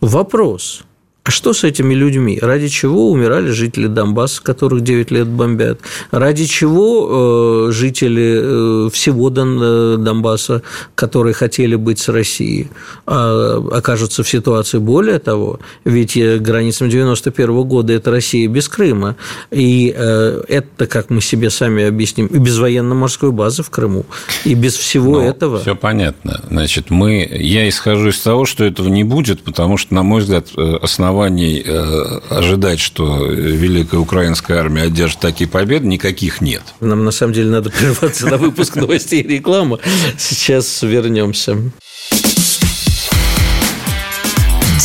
[0.00, 0.82] Вопрос,
[1.22, 2.38] а что с этими людьми?
[2.40, 5.78] Ради чего умирали жители Донбасса, которых 9 лет бомбят?
[6.10, 10.62] Ради чего э, жители э, всего Дон, э, Донбасса,
[10.94, 12.70] которые хотели быть с Россией,
[13.06, 15.60] а, окажутся в ситуации более того?
[15.84, 19.16] Ведь границам 91 года это Россия без Крыма.
[19.50, 24.06] И это, как мы себе сами объясним, и без военно-морской базы в Крыму,
[24.44, 25.60] и без всего ну, этого.
[25.60, 26.40] Все понятно.
[26.48, 30.48] Значит, мы, я исхожу из того, что этого не будет, потому что, на мой взгляд,
[30.56, 36.62] основной оснований э, ожидать, что Великая Украинская армия одержит такие победы, никаких нет.
[36.78, 39.80] Нам, на самом деле, надо прерваться на выпуск новостей и рекламы.
[40.16, 41.56] Сейчас вернемся.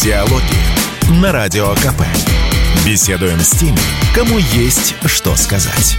[0.03, 2.01] Диалоги на Радио КП.
[2.85, 3.77] Беседуем с теми,
[4.15, 5.95] кому есть что сказать.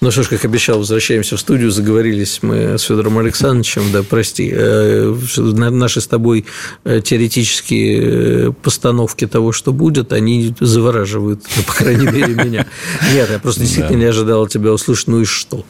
[0.00, 1.70] Ну что ж, как обещал, возвращаемся в студию.
[1.70, 3.82] Заговорились мы с Федором Александровичем.
[3.92, 6.46] Да, прости, э, наши с тобой
[6.84, 12.66] э, теоретические э, постановки того, что будет, они завораживают, по крайней мере, меня.
[13.12, 15.64] Нет, я просто действительно не ожидал тебя услышать, ну и что?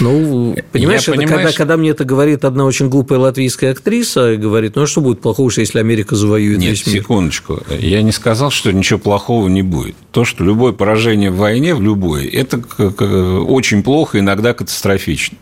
[0.00, 1.42] Ну, понимаешь, это понимаешь...
[1.42, 5.00] Когда, когда мне это говорит одна очень глупая латвийская актриса, и говорит, ну, а что
[5.00, 7.02] будет плохого, если Америка завоюет Нет, весь мир?
[7.02, 7.60] секундочку.
[7.78, 9.96] Я не сказал, что ничего плохого не будет.
[10.12, 15.38] То, что любое поражение в войне, в любой, это очень плохо, иногда катастрофично.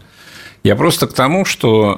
[0.65, 1.97] Я просто к тому, что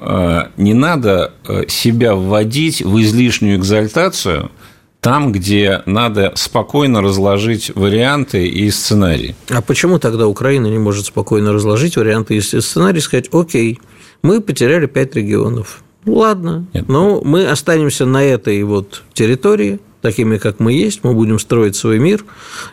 [0.57, 4.51] э, не надо э, себя вводить в излишнюю экзальтацию–
[5.01, 9.37] там, где надо спокойно разложить варианты и сценарии.
[9.49, 13.81] А почему тогда Украина не может спокойно разложить варианты и сценарии сказать, окей,
[14.23, 15.83] мы потеряли пять регионов.
[16.05, 16.89] Ладно, Нет.
[16.89, 21.99] но мы останемся на этой вот территории, такими, как мы есть, мы будем строить свой
[21.99, 22.25] мир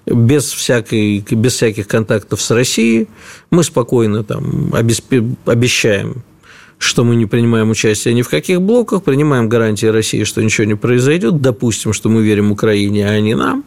[0.06, 3.08] без, всякой, без всяких контактов с Россией,
[3.50, 6.24] мы спокойно там обещаем
[6.78, 10.76] что мы не принимаем участие ни в каких блоках, принимаем гарантии России, что ничего не
[10.76, 13.64] произойдет, допустим, что мы верим Украине, а не нам,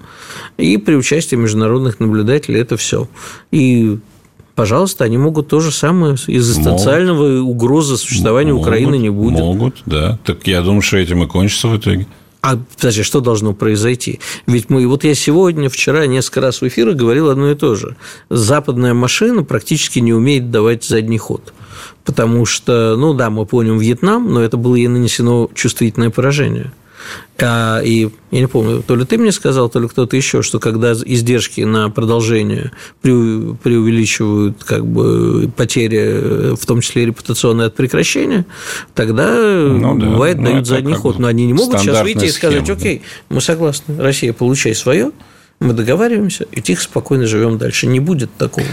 [0.56, 3.08] и при участии международных наблюдателей это все.
[3.50, 3.98] И
[4.54, 9.38] пожалуйста, они могут то же самое, экзистенциального могут, угрозы существования могут, Украины не будет.
[9.38, 10.18] Могут, да.
[10.24, 12.06] Так я думаю, что этим и кончится в итоге.
[12.40, 14.20] А, подожди, что должно произойти?
[14.46, 17.96] Ведь мы, вот я сегодня, вчера несколько раз в эфирах говорил одно и то же.
[18.30, 21.52] Западная машина практически не умеет давать задний ход.
[22.04, 26.72] Потому что, ну да, мы помним Вьетнам, но это было ей нанесено чувствительное поражение.
[27.40, 30.58] А, и я не помню, то ли ты мне сказал, то ли кто-то еще, что
[30.58, 38.44] когда издержки на продолжение преувеличивают как бы потери, в том числе репутационные от прекращения,
[38.94, 40.06] тогда ну, да.
[40.06, 41.18] бывает ну, дают задний ход.
[41.18, 43.36] Но они не могут сейчас выйти и сказать, схема, окей, да.
[43.36, 45.12] мы согласны, Россия, получай свое,
[45.60, 47.86] мы договариваемся и тихо, спокойно живем дальше.
[47.86, 48.66] Не будет такого.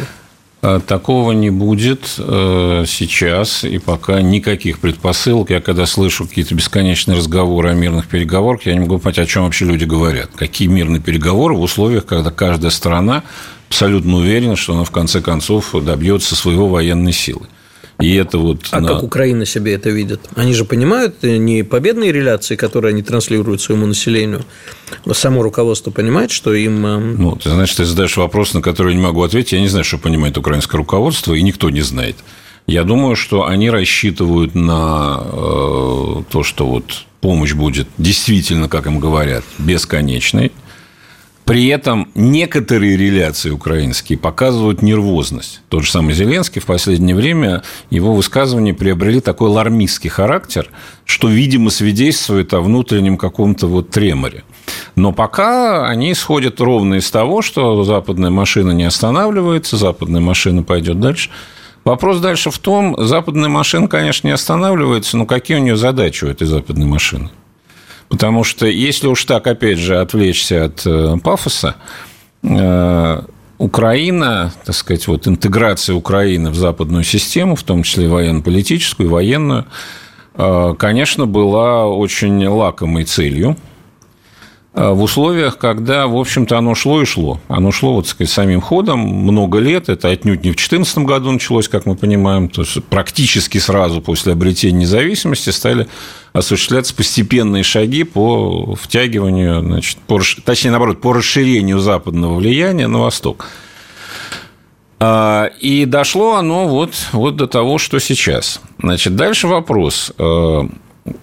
[0.67, 5.51] А такого не будет э, сейчас, и пока никаких предпосылок.
[5.51, 9.43] Я когда слышу какие-то бесконечные разговоры о мирных переговорах, я не могу понять, о чем
[9.43, 10.31] вообще люди говорят.
[10.35, 13.21] Какие мирные переговоры в условиях, когда каждая страна
[13.69, 17.45] абсолютно уверена, что она в конце концов добьется своего военной силы.
[17.99, 18.89] И это вот а на...
[18.89, 20.19] как Украина себе это видит?
[20.35, 24.43] Они же понимают э, не победные реляции, которые они транслируют своему населению,
[25.13, 26.85] само руководство понимает, что им...
[26.85, 29.53] Э, ну, ты знаешь, ты задаешь вопрос, на который я не могу ответить.
[29.53, 32.17] Я не знаю, что понимает украинское руководство, и никто не знает.
[32.67, 38.99] Я думаю, что они рассчитывают на э, то, что вот помощь будет действительно, как им
[38.99, 40.51] говорят, бесконечной–
[41.45, 45.61] при этом некоторые реляции украинские показывают нервозность.
[45.69, 50.69] Тот же самый Зеленский в последнее время, его высказывания приобрели такой лармистский характер,
[51.05, 54.43] что, видимо, свидетельствует о внутреннем каком-то вот треморе.
[54.95, 60.99] Но пока они исходят ровно из того, что западная машина не останавливается, западная машина пойдет
[60.99, 61.29] дальше.
[61.83, 66.27] Вопрос дальше в том, западная машина, конечно, не останавливается, но какие у нее задачи у
[66.27, 67.29] этой западной машины?
[68.09, 71.75] Потому что если уж так, опять же, отвлечься от э, пафоса,
[72.43, 73.21] э,
[73.57, 79.65] Украина, так сказать, вот интеграция Украины в западную систему, в том числе военно-политическую военную,
[80.35, 83.57] э, конечно, была очень лакомой целью–
[84.75, 87.39] в условиях, когда, в общем-то, оно шло и шло.
[87.47, 89.87] Оно шло, вот, сказать, самим ходом много лет.
[89.87, 92.49] Это отнюдь не в 2014 году началось, как мы понимаем.
[92.49, 95.87] То есть, практически сразу после обретения независимости стали
[96.33, 103.47] осуществляться постепенные шаги по втягиванию, значит, по, точнее, наоборот, по расширению западного влияния на восток.
[104.99, 108.59] А, и дошло оно вот, вот до того, что сейчас.
[108.79, 110.61] Значит, дальше вопрос э,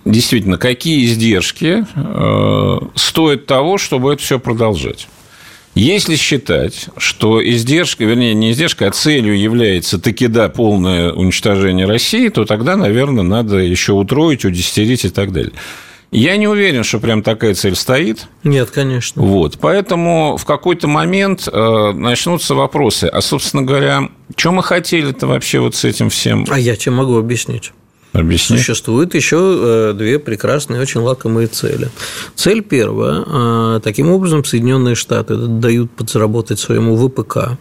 [0.05, 5.09] действительно, какие издержки э, стоят того, чтобы это все продолжать.
[5.75, 12.29] Если считать, что издержка, вернее, не издержка, а целью является таки да полное уничтожение России,
[12.29, 15.53] то тогда, наверное, надо еще утроить, удесятерить и так далее.
[16.11, 18.27] Я не уверен, что прям такая цель стоит.
[18.45, 19.23] Нет, конечно.
[19.23, 23.07] Вот, поэтому в какой-то момент э, начнутся вопросы.
[23.07, 26.45] А, собственно говоря, что мы хотели-то вообще вот с этим всем?
[26.51, 27.73] А я тебе могу объяснить.
[28.13, 28.59] Объясни.
[28.59, 31.89] Существует еще э, две прекрасные, очень лакомые цели.
[32.35, 33.25] Цель первая.
[33.27, 37.59] Э, таким образом, Соединенные Штаты дают подзаработать своему ВПК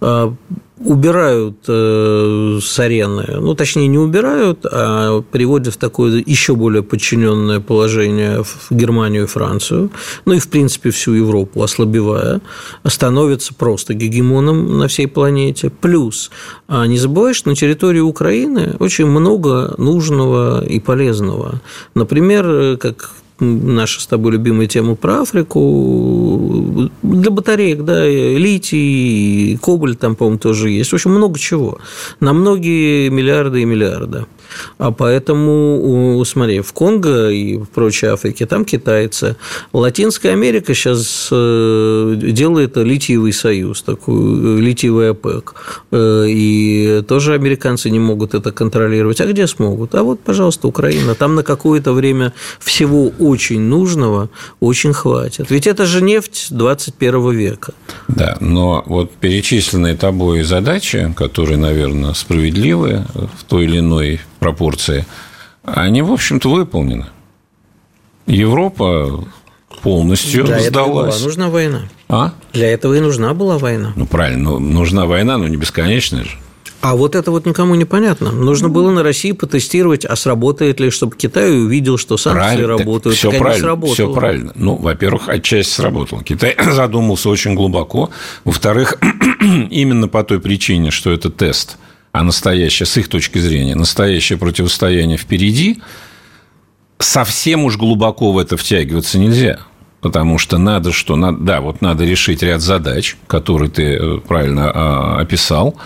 [0.00, 0.32] э,
[0.78, 7.60] убирают э, с арены, ну, точнее, не убирают, а переводят в такое еще более подчиненное
[7.60, 9.90] положение в Германию и Францию,
[10.24, 12.40] ну и, в принципе, всю Европу ослабевая,
[12.86, 15.70] становится просто гегемоном на всей планете.
[15.70, 16.30] Плюс,
[16.68, 21.60] а не забывай, что на территории Украины очень много нужного и полезного.
[21.94, 23.10] Например, как
[23.42, 30.70] наша с тобой любимая тема про Африку, для батареек, да, литий, кобальт там, по-моему, тоже
[30.70, 30.90] есть.
[30.90, 31.78] В общем, много чего.
[32.20, 34.26] На многие миллиарды и миллиарды.
[34.78, 39.36] А поэтому, смотри, в Конго и в прочей Африке там китайцы.
[39.72, 45.54] Латинская Америка сейчас э, делает литиевый союз, такой литиевый ОПЕК.
[45.90, 49.20] Э, и тоже американцы не могут это контролировать.
[49.20, 49.94] А где смогут?
[49.94, 51.14] А вот, пожалуйста, Украина.
[51.14, 54.28] Там на какое-то время всего очень нужного
[54.60, 55.50] очень хватит.
[55.50, 57.74] Ведь это же нефть 21 века.
[58.08, 65.06] Да, но вот перечисленные тобой задачи, которые, наверное, справедливы в той или иной пропорции,
[65.62, 67.06] они, в общем-то, выполнены.
[68.26, 69.24] Европа
[69.82, 70.66] полностью Для сдалась.
[70.66, 71.80] Этого была нужна война.
[72.08, 72.32] А?
[72.52, 73.92] Для этого и нужна была война.
[73.94, 76.30] Ну, правильно, но нужна война, но не бесконечная же.
[76.80, 78.32] А вот это вот никому не понятно.
[78.32, 83.16] Нужно было на России потестировать, а сработает ли, чтобы Китай увидел, что санкции правильно, работают.
[83.16, 84.52] Все правильно, все правильно.
[84.56, 86.24] Ну, во-первых, отчасти сработало.
[86.24, 88.10] Китай задумался очень глубоко.
[88.42, 88.98] Во-вторых,
[89.70, 91.78] именно по той причине, что это тест–
[92.12, 95.82] а настоящее, с их точки зрения, настоящее противостояние впереди,
[96.98, 99.60] совсем уж глубоко в это втягиваться нельзя.
[100.02, 101.16] Потому что надо что?
[101.16, 105.76] Надо, да, вот надо решить ряд задач, которые ты э, правильно а, описал.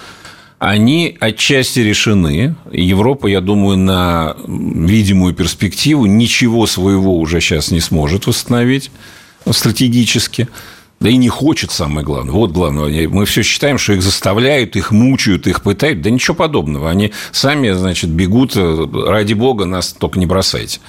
[0.59, 2.57] они отчасти решены.
[2.73, 8.91] Европа, я думаю, на видимую перспективу ничего своего уже сейчас не сможет восстановить
[9.51, 10.49] стратегически.
[10.99, 12.33] Да и не хочет, самое главное.
[12.33, 13.09] Вот главное.
[13.09, 16.01] Мы все считаем, что их заставляют, их мучают, их пытают.
[16.01, 16.89] Да ничего подобного.
[16.89, 18.57] Они сами, значит, бегут.
[18.57, 20.81] Ради бога, нас только не бросайте.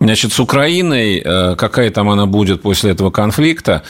[0.00, 3.82] Значит, с Украиной, э, какая там она будет после этого конфликта,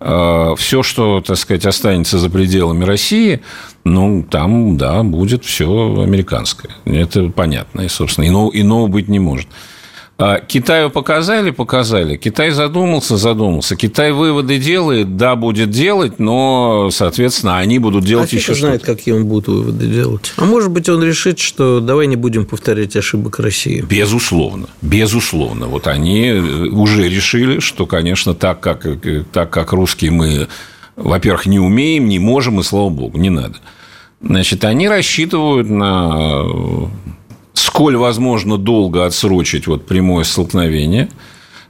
[0.00, 3.42] э, все, что, так сказать, останется за пределами России,
[3.84, 5.66] ну, там, да, будет все
[6.02, 6.70] американское.
[6.86, 9.48] Это понятно, и, собственно, иного, иного быть не может.
[10.20, 12.16] А Китаю показали, показали.
[12.16, 13.76] Китай задумался, задумался.
[13.76, 18.60] Китай выводы делает, да, будет делать, но, соответственно, они будут делать а еще что-то.
[18.60, 20.32] знает, какие он будет выводы делать.
[20.36, 23.80] А может быть, он решит, что давай не будем повторять ошибок России.
[23.88, 25.68] Безусловно, безусловно.
[25.68, 30.48] Вот они э, уже решили, что, конечно, так как, э, так как русские мы,
[30.96, 33.58] во-первых, не умеем, не можем, и слава богу, не надо.
[34.20, 36.42] Значит, они рассчитывают на
[37.58, 41.08] сколь возможно долго отсрочить вот прямое столкновение.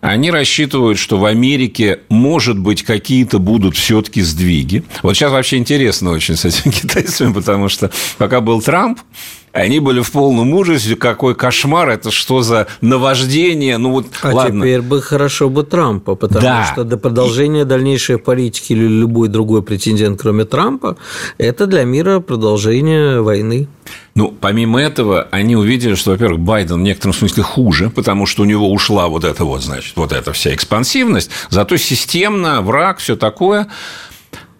[0.00, 4.84] Они рассчитывают, что в Америке, может быть, какие-то будут все-таки сдвиги.
[5.02, 9.00] Вот сейчас вообще интересно очень с этими китайцами, потому что пока был Трамп,
[9.58, 14.60] они были в полном ужасе, какой кошмар, это что за наваждение, ну вот, а ладно.
[14.60, 16.70] теперь бы хорошо бы Трампа, потому да.
[16.72, 20.96] что до продолжения дальнейшей политики или любой другой претендент, кроме Трампа,
[21.38, 23.68] это для мира продолжение войны.
[24.14, 28.44] Ну, помимо этого, они увидели, что, во-первых, Байден в некотором смысле хуже, потому что у
[28.44, 33.68] него ушла вот эта вот, значит, вот эта вся экспансивность, зато системно, враг, все такое.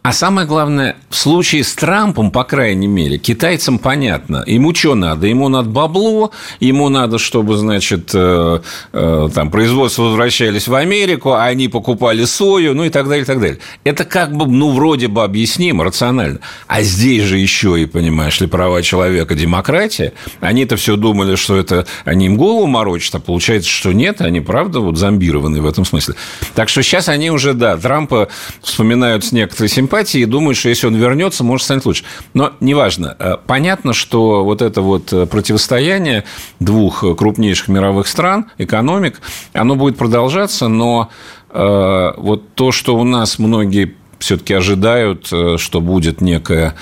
[0.02, 4.42] А самое главное, в случае с Трампом, по крайней мере, китайцам понятно.
[4.46, 5.26] Ему что надо?
[5.26, 6.30] Ему надо бабло,
[6.60, 8.60] ему надо, чтобы, значит, э,
[8.92, 13.26] э, там, производство возвращались в Америку, а они покупали сою, ну и так далее, и
[13.26, 13.58] так далее.
[13.84, 16.40] Это как бы, ну, вроде бы объяснимо, рационально.
[16.68, 20.14] А здесь же еще и, понимаешь ли, права человека, демократия.
[20.40, 24.80] Они-то все думали, что это они им голову морочат, а получается, что нет, они, правда,
[24.80, 26.14] вот зомбированы в этом смысле.
[26.54, 28.28] Так что сейчас они уже, да, Трампа
[28.62, 32.04] вспоминают с некоторой симпатии и думают, что если он вернется, может станет лучше.
[32.34, 33.16] Но неважно.
[33.18, 36.24] Э, понятно, что вот это вот э, противостояние
[36.60, 39.20] двух крупнейших мировых стран, экономик,
[39.54, 41.08] оно будет продолжаться, но
[41.50, 46.74] э, вот то, что у нас многие все-таки ожидают, что будет некая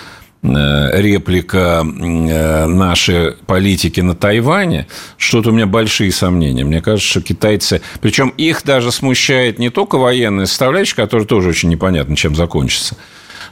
[0.43, 6.65] реплика нашей политики на Тайване, что-то у меня большие сомнения.
[6.65, 7.83] Мне кажется, что китайцы...
[8.01, 12.97] Причем их даже смущает не только военная составляющая, которая тоже очень непонятно, чем закончится,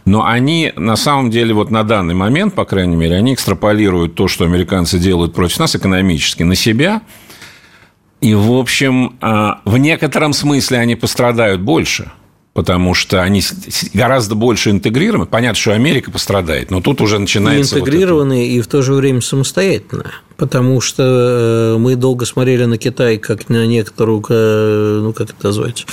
[0.05, 4.29] но они на самом деле вот на данный момент, по крайней мере, они экстраполируют то,
[4.29, 7.03] что американцы делают против нас экономически, на себя.
[8.21, 12.13] И, в общем, а, в некотором смысле они пострадают больше–
[12.55, 13.43] потому что они
[13.93, 15.27] гораздо больше интегрированы.
[15.27, 17.77] Понятно, что Америка пострадает, но тут уже начинается...
[17.77, 18.51] И интегрированы, вот это...
[18.53, 20.13] и в то же время самостоятельно.
[20.37, 24.23] Потому что э, мы долго смотрели на Китай как на некоторую,
[25.03, 25.87] ну, как это назвать,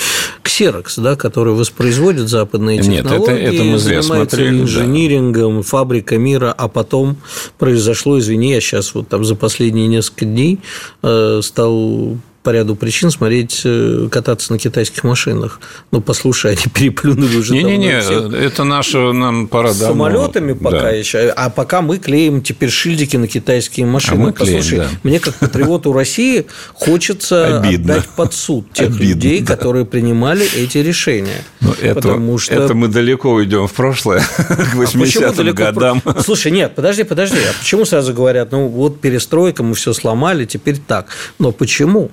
[0.44, 5.64] ксерокс, да, который воспроизводит западные технологии, Нет, это, это мы зря смотрели, инжинирингом, да.
[5.64, 7.18] фабрика мира, а потом
[7.58, 10.60] произошло, извини, я сейчас вот там за последние несколько дней
[11.02, 15.60] э, стал по ряду причин смотреть, э, кататься на китайских машинах.
[15.92, 17.54] Ну, послушай, они переплюнули уже.
[17.54, 20.90] Не-не-не, это наше, нам пора С самолетами пока да.
[20.90, 21.30] еще.
[21.30, 24.16] А пока мы клеим теперь шильдики на китайские машины.
[24.16, 24.88] А мы клеим, послушай, да.
[25.04, 27.96] мне как патриоту России хочется Обидно.
[27.96, 29.56] отдать под суд тех Обидно, людей, да.
[29.56, 31.44] которые принимали эти решения.
[31.60, 32.54] Но это, потому что...
[32.56, 36.02] это мы далеко уйдем в прошлое, к 80-м а годам.
[36.02, 36.24] Про...
[36.24, 37.38] Слушай, нет, подожди, подожди.
[37.38, 41.08] А почему сразу говорят, ну, вот перестройка, мы все сломали, теперь так.
[41.38, 42.10] Но почему?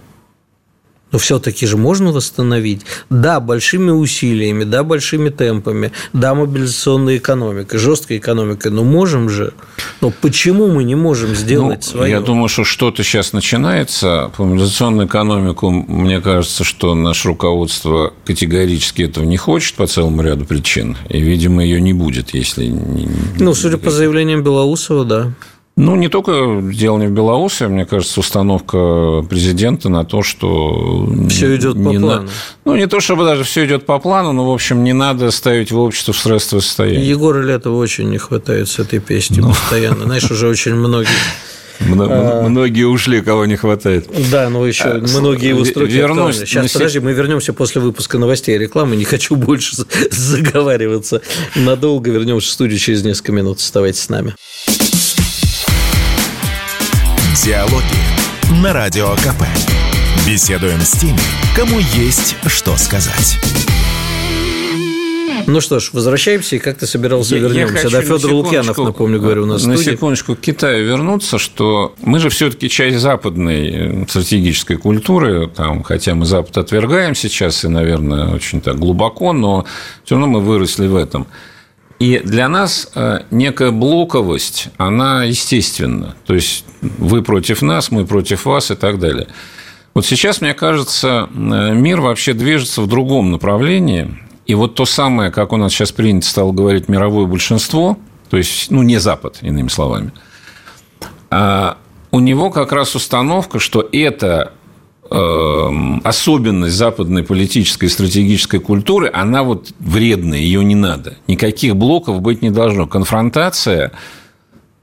[1.10, 2.82] Но все-таки же можно восстановить.
[3.08, 9.54] Да, большими усилиями, да, большими темпами, да, мобилизационной экономикой, жесткой экономикой, но можем же.
[10.00, 12.10] Но почему мы не можем сделать ну, свое?
[12.10, 14.30] Я думаю, что что-то сейчас начинается.
[14.36, 20.44] По мобилизационную экономику, мне кажется, что наше руководство категорически этого не хочет по целому ряду
[20.44, 20.96] причин.
[21.08, 22.74] И, видимо, ее не будет, если...
[23.38, 25.32] Ну, судя по заявлениям Белоусова, да.
[25.78, 31.08] Ну, не только дело не в Беларуси, мне кажется, установка президента на то, что...
[31.30, 32.06] Все идет по плану.
[32.06, 32.28] На...
[32.64, 35.70] Ну, не то, чтобы даже все идет по плану, но, в общем, не надо ставить
[35.70, 37.08] в общество в стрессовое состояние.
[37.08, 39.50] Егора Летова очень не хватает с этой песни ну...
[39.50, 40.02] постоянно.
[40.04, 41.08] Знаешь, уже очень многие...
[41.80, 42.48] А.
[42.48, 44.08] Многие ушли, кого не хватает.
[44.32, 46.38] Да, но еще а, многие его строки Вернусь.
[46.38, 48.96] Сейчас, подожди, мы вернемся после выпуска новостей и рекламы.
[48.96, 49.76] Не хочу больше
[50.10, 51.22] заговариваться.
[51.54, 53.58] Надолго вернемся в студию через несколько минут.
[53.58, 54.34] Оставайтесь с нами.
[57.44, 59.44] Диалоги на Радио КП.
[60.26, 61.18] Беседуем с теми,
[61.54, 63.38] кому есть что сказать.
[65.46, 67.88] Ну что ж, возвращаемся и как ты собирался я, вернемся.
[67.88, 69.92] Я да, Федор Лукьянов, напомню, говорю, у нас На студии.
[69.92, 76.26] секундочку к Китаю вернуться, что мы же все-таки часть западной стратегической культуры, там, хотя мы
[76.26, 79.64] Запад отвергаем сейчас и, наверное, очень так глубоко, но
[80.04, 81.28] все равно мы выросли в этом.
[81.98, 86.14] И для нас э, некая блоковость, она естественна.
[86.26, 89.26] То есть вы против нас, мы против вас и так далее.
[89.94, 94.16] Вот сейчас, мне кажется, э, мир вообще движется в другом направлении.
[94.46, 97.98] И вот то самое, как у нас сейчас принято стало говорить, мировое большинство,
[98.30, 100.12] то есть, ну, не Запад, иными словами,
[101.30, 101.78] а
[102.10, 104.52] у него как раз установка, что это
[105.10, 111.16] особенность западной политической и стратегической культуры, она вот вредная, ее не надо.
[111.26, 112.86] Никаких блоков быть не должно.
[112.86, 113.92] Конфронтация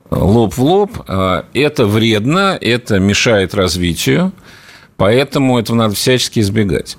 [0.10, 4.32] э, лоб в лоб э,– это вредно, это мешает развитию,
[4.98, 6.98] поэтому этого надо всячески избегать.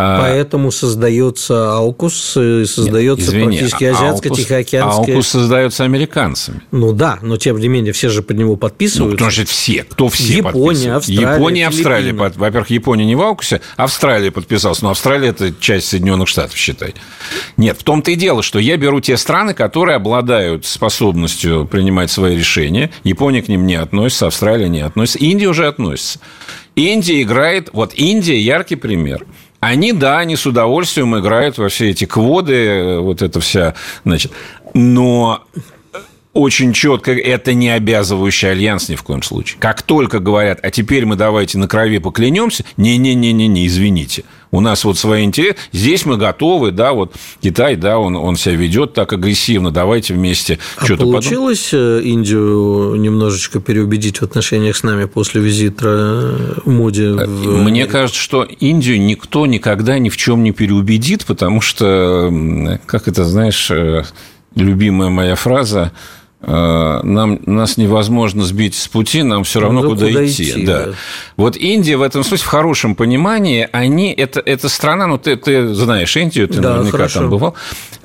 [0.00, 5.14] А, Поэтому создается Аукус, создается Нет, практически азиатско-тихоокеанская...
[5.14, 6.62] Аукус создается американцами.
[6.70, 9.10] Ну да, но тем не менее все же под него подписываются.
[9.10, 12.12] Ну, потому что все, кто все Япония, Австралия, Япония, Австралия.
[12.12, 16.94] Во-первых, Япония не в Аукусе, Австралия подписалась, но Австралия– это часть Соединенных Штатов, считай.
[17.56, 22.36] Нет, в том-то и дело, что я беру те страны, которые обладают способностью принимать свои
[22.36, 22.92] решения.
[23.02, 26.20] Япония к ним не относится, Австралия не относится, Индия уже относится.
[26.76, 27.70] Индия играет...
[27.72, 29.26] Вот Индия– яркий пример–
[29.60, 34.32] они, да, они с удовольствием играют во все эти кводы, э, вот это вся, значит,
[34.74, 35.42] но
[36.38, 39.58] очень четко, это не обязывающий альянс ни в коем случае.
[39.60, 44.24] Как только говорят, а теперь мы давайте на крови поклянемся, не-не-не-не, извините.
[44.50, 48.54] У нас вот свои интересы, здесь мы готовы, да, вот Китай, да, он, он себя
[48.54, 51.98] ведет так агрессивно, давайте вместе а что-то получилось подумаем.
[51.98, 57.08] Э, Индию немножечко переубедить в отношениях с нами после визита э, Моди?
[57.08, 57.62] В...
[57.64, 63.24] Мне кажется, что Индию никто никогда ни в чем не переубедит, потому что, как это,
[63.24, 64.04] знаешь, э,
[64.54, 70.06] любимая моя фраза– Э, нам, нас невозможно сбить с пути, нам все равно ну, куда,
[70.06, 70.44] куда идти.
[70.44, 70.86] идти да.
[70.86, 70.92] Да.
[71.36, 75.74] Вот Индия в этом смысле, в хорошем понимании, они, это, это страна, ну, ты, ты
[75.74, 77.20] знаешь Индию, ты да, наверняка хорошо.
[77.20, 77.54] там бывал,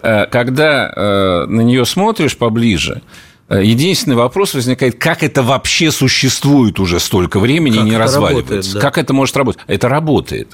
[0.01, 3.01] э, когда э, на нее смотришь поближе,
[3.49, 8.53] Единственный вопрос возникает, как это вообще существует уже столько времени как и не разваливается?
[8.53, 8.79] Работает, да.
[8.79, 9.61] Как это может работать?
[9.67, 10.47] Это работает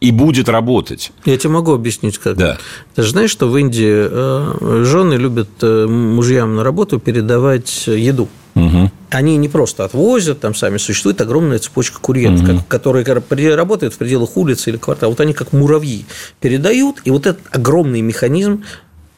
[0.00, 1.12] и будет работать.
[1.24, 2.36] Я тебе могу объяснить, как.
[2.36, 2.58] Да.
[2.94, 8.28] Ты же знаешь, что в Индии э, жены любят э, мужьям на работу передавать еду.
[8.54, 8.90] Угу.
[9.10, 12.60] Они не просто отвозят, там сами существует огромная цепочка курьеров, угу.
[12.68, 13.04] которые
[13.54, 15.10] работают в пределах улицы или квартала.
[15.10, 16.04] Вот они как муравьи
[16.40, 18.64] передают, и вот этот огромный механизм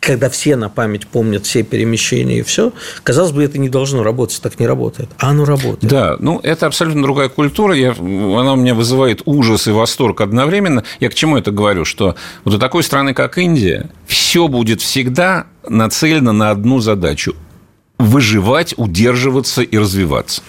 [0.06, 4.40] когда все на память помнят все перемещения и все, казалось бы, это не должно работать,
[4.40, 5.10] так не работает.
[5.18, 5.90] А оно работает.
[5.90, 7.74] Да, ну это абсолютно другая культура.
[7.74, 10.84] Я, она у меня вызывает ужас и восторг одновременно.
[11.00, 11.84] Я к чему это говорю?
[11.84, 17.34] Что вот у такой страны, как Индия, все будет всегда нацелено на одну задачу–
[17.98, 20.42] выживать, удерживаться и развиваться.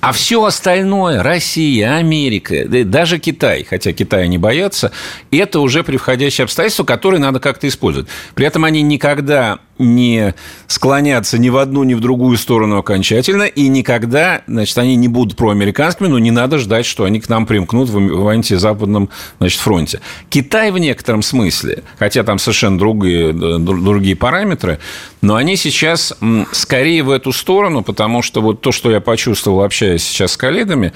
[0.00, 4.92] А все остальное, Россия, Америка, даже Китай, хотя Китая не боятся,
[5.30, 8.08] это уже превходящие обстоятельства, которые надо как-то использовать.
[8.34, 10.34] При этом они никогда не
[10.66, 15.36] склонятся ни в одну, ни в другую сторону окончательно, и никогда, значит, они не будут
[15.36, 20.00] проамериканскими, но не надо ждать, что они к нам примкнут в антизападном значит, фронте.
[20.28, 24.78] Китай в некотором смысле, хотя там совершенно другие, другие параметры,
[25.20, 26.14] но они сейчас
[26.52, 30.92] скорее в эту сторону, потому что вот то, что я почувствовал, общаясь сейчас с коллегами,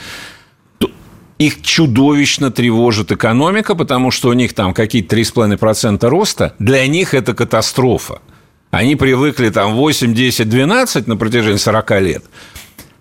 [1.39, 6.55] их чудовищно тревожит экономика, потому что у них там какие-то 3,5% роста.
[6.59, 8.23] Для них это катастрофа.
[8.71, 12.25] Они привыкли там 8, 10, 12 на протяжении 40 лет.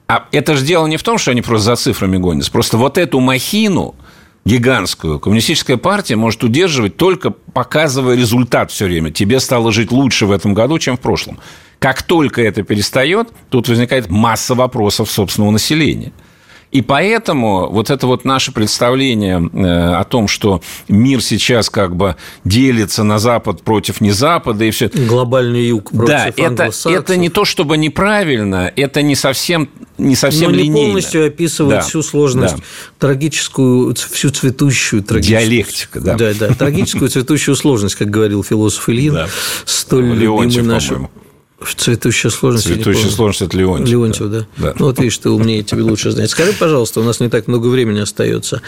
[0.07, 2.51] А это же дело не в том, что они просто за цифрами гонятся.
[2.51, 3.95] Просто вот эту махину
[4.45, 9.11] гигантскую коммунистическая партия может удерживать только показывая результат все время.
[9.11, 11.39] Тебе стало жить лучше в этом году, чем в прошлом.
[11.79, 16.11] Как только это перестает, тут возникает масса вопросов собственного населения–
[16.73, 22.15] и поэтому вот это вот наше представление э, о том, что мир сейчас как бы
[22.43, 24.89] делится на Запад против не Запада и все.
[24.89, 29.69] Глобальный юг против Да, это, это не то чтобы неправильно, это не совсем,
[29.99, 30.73] не совсем Но линейно.
[30.73, 31.81] не полностью описывает да.
[31.81, 32.63] всю сложность, да.
[32.97, 35.39] трагическую, всю цветущую трагическую...
[35.39, 36.15] Диалектика, да.
[36.15, 39.27] Да, да, трагическую цветущую сложность, как говорил философ Ильин, да.
[39.65, 41.09] столь Леонтьев, любимый нашим
[41.75, 42.67] Цветущая сложность.
[42.67, 43.89] Цветущая сложность– это Леонтьев.
[43.89, 44.47] Леонтьев, да.
[44.57, 44.73] да.
[44.77, 46.29] Ну, вот видишь, ты умнее, тебе лучше знать.
[46.29, 48.61] Скажи, пожалуйста, у нас не так много времени остается.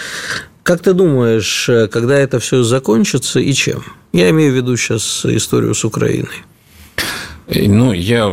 [0.64, 3.84] Как ты думаешь, когда это все закончится и чем?
[4.14, 6.43] Я имею в виду сейчас историю с Украиной.
[7.48, 8.32] Э, ну, я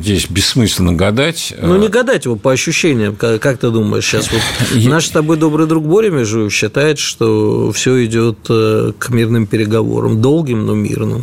[0.00, 1.54] здесь бессмысленно гадать.
[1.60, 3.16] Ну, не гадать его по ощущениям.
[3.16, 4.30] Как, как ты думаешь сейчас?
[4.30, 4.40] Вот
[4.84, 10.20] наш с тобой добрый друг Боря Межуев считает, что все идет э, к мирным переговорам.
[10.20, 11.22] Долгим, но мирным.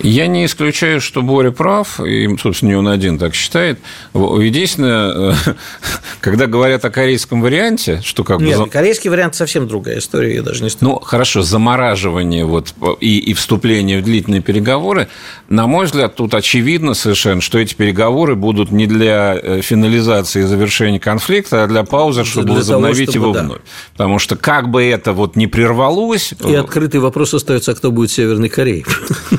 [0.00, 3.78] Я не исключаю, что Боря прав, и, собственно, не он один так считает.
[4.12, 5.34] Единственное, э,
[6.20, 8.68] когда говорят о корейском варианте, что как Нет, бы...
[8.68, 10.94] корейский вариант совсем другая история, я даже не знаю.
[10.94, 15.08] Ну, хорошо, замораживание вот и, и вступление в длительные переговоры,
[15.48, 20.46] на мой взгляд, тут очевидно совершенно, что эти переговоры будут не для э, финализации и
[20.46, 23.42] завершения конфликта, а для паузы, чтобы для возобновить того, чтобы, его да.
[23.44, 23.60] вновь.
[23.92, 26.34] Потому что как бы это вот не прервалось...
[26.44, 28.84] И открытый вопрос остается, а кто будет Северной Кореей.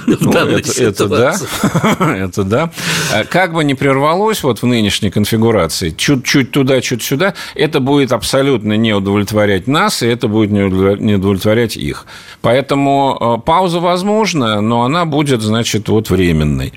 [0.07, 1.35] Ну, это, это да,
[1.99, 2.71] это да.
[3.13, 8.11] А как бы ни прервалось вот в нынешней конфигурации, чуть-чуть туда, чуть сюда, это будет
[8.11, 12.05] абсолютно не удовлетворять нас, и это будет не удовлетворять их.
[12.41, 16.73] Поэтому э, пауза возможна, но она будет, значит, вот временной.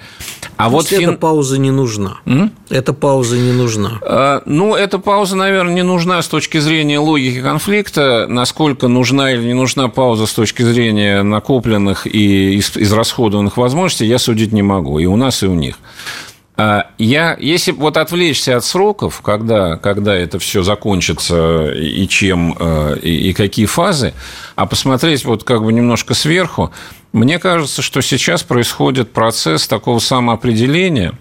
[0.56, 1.10] А вот фин...
[1.10, 2.16] эта пауза не нужна.
[2.26, 2.50] М?
[2.68, 4.00] Эта пауза не нужна.
[4.02, 8.26] А, ну, эта пауза, наверное, не нужна с точки зрения логики конфликта.
[8.28, 14.52] Насколько нужна или не нужна пауза с точки зрения накопленных и израсходованных возможностей, я судить
[14.52, 14.98] не могу.
[14.98, 15.78] И у нас, и у них.
[16.60, 22.98] А, я, если вот отвлечься от сроков, когда, когда это все закончится и чем, э,
[23.00, 24.12] и, и какие фазы,
[24.56, 26.72] а посмотреть вот как бы немножко сверху,
[27.12, 31.14] мне кажется, что сейчас происходит процесс такого самоопределения,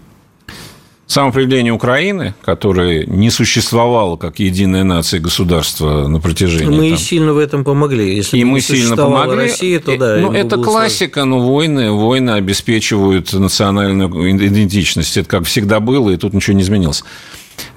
[1.08, 6.78] самоопределения Украины, которое не существовало как единая нация и государство на протяжении.
[6.78, 8.16] Мы там, сильно в этом помогли.
[8.16, 9.36] Если и мы сильно помогли.
[9.36, 10.18] Россия, то да.
[10.18, 15.18] Ну, это классика, но войны, войны обеспечивают национальную идентичность.
[15.18, 17.04] Это как всегда было, и тут ничего не изменилось.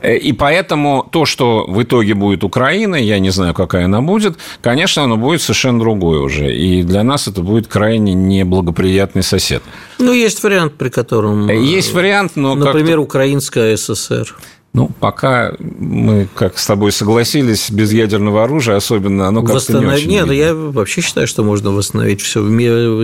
[0.01, 4.39] Э, и поэтому то, что в итоге будет Украина, я не знаю, какая она будет,
[4.62, 6.55] конечно, оно будет совершенно другое уже.
[6.55, 9.62] И для нас это будет крайне неблагоприятный сосед.
[9.99, 11.49] Ну, есть вариант, при котором...
[11.49, 12.55] Э, есть вариант, но...
[12.55, 14.35] Например, Украинская ССР.
[14.73, 19.83] Ну, пока мы, как с тобой согласились, без ядерного оружия особенно, оно как-то Восстанов...
[19.83, 20.33] не очень Нет, видно.
[20.33, 22.41] я вообще считаю, что можно восстановить все.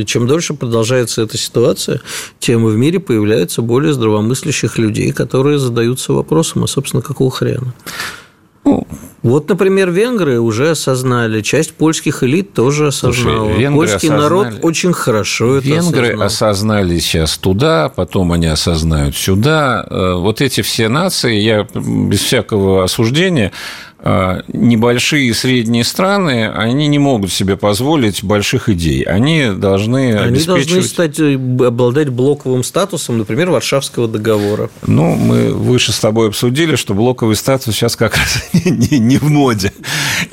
[0.04, 2.00] Чем дольше продолжается эта ситуация,
[2.38, 7.74] тем в мире появляется более здравомыслящих людей, которые задаются вопросом, а, собственно, какого хрена?
[9.22, 13.48] Вот, например, венгры уже осознали, часть польских элит тоже осознала.
[13.48, 14.20] Слушай, Польский осознали...
[14.20, 16.26] народ очень хорошо это Венгры осознал.
[16.26, 19.84] осознали сейчас туда, потом они осознают сюда.
[19.90, 23.50] Э, вот эти все нации, я без всякого осуждения,
[24.48, 29.02] небольшие и средние страны, они не могут себе позволить больших идей.
[29.02, 30.68] Они должны Они обеспечивать...
[30.68, 34.70] должны стать, э, обладать блоковым статусом, например, Варшавского договора.
[34.86, 39.24] Ну, мы выше с тобой обсудили, что блоковый статус сейчас как раз не, не в
[39.24, 39.72] моде.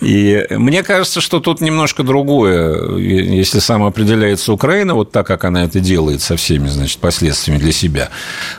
[0.02, 2.98] И мне кажется, что тут немножко другое.
[2.98, 8.10] Если самоопределяется Украина, вот так, как она это делает со всеми, значит, последствиями для себя.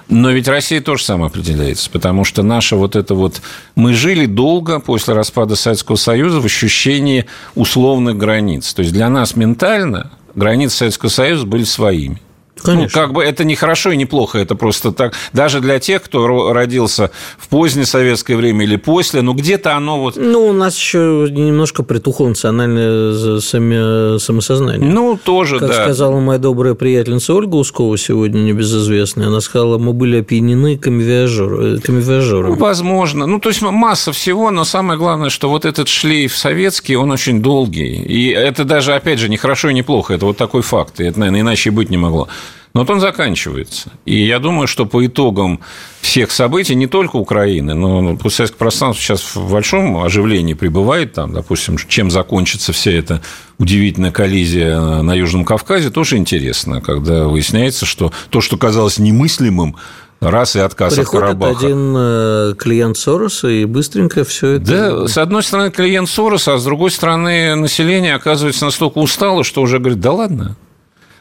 [0.08, 3.40] Но ведь Россия тоже самоопределяется, потому что наша вот это вот...
[3.76, 8.72] Мы жили долго после распада Советского Союза в ощущении условных границ.
[8.72, 12.20] То есть для нас ментально границы Советского Союза были своими.
[12.66, 13.00] Ну, Конечно.
[13.00, 15.14] Ну, как бы это не хорошо и не плохо, это просто так.
[15.32, 20.16] Даже для тех, кто родился в позднее советское время или после, ну где-то оно вот.
[20.16, 23.38] Ну у нас еще немножко притухло национальное
[24.18, 24.90] самосознание.
[24.90, 25.74] Ну тоже, как да.
[25.74, 32.48] Как сказала моя добрая приятельница Ольга Ускова сегодня небезызвестная, она сказала, мы были опьянены камевиажерами.
[32.48, 36.96] Ну, возможно, ну то есть масса всего, но самое главное, что вот этот шлейф советский,
[36.96, 40.36] он очень долгий, и это даже опять же не хорошо и не плохо, это вот
[40.36, 42.28] такой факт, и это, наверное, иначе и быть не могло.
[42.74, 43.92] Но вот он заканчивается.
[44.04, 45.60] И я думаю, что по итогам
[46.00, 51.76] всех событий, не только Украины, но постсоветское пространство сейчас в большом оживлении пребывает, там, допустим,
[51.76, 53.22] чем закончится вся эта
[53.58, 59.76] удивительная коллизия на Южном Кавказе, тоже интересно, когда выясняется, что то, что казалось немыслимым,
[60.20, 61.66] раз и отказ Приходит от Карабаха.
[61.66, 64.64] один э, клиент Сороса, и быстренько все это...
[64.64, 69.62] Да, с одной стороны, клиент Сороса, а с другой стороны, население оказывается настолько устало, что
[69.62, 70.56] уже говорит, да ладно,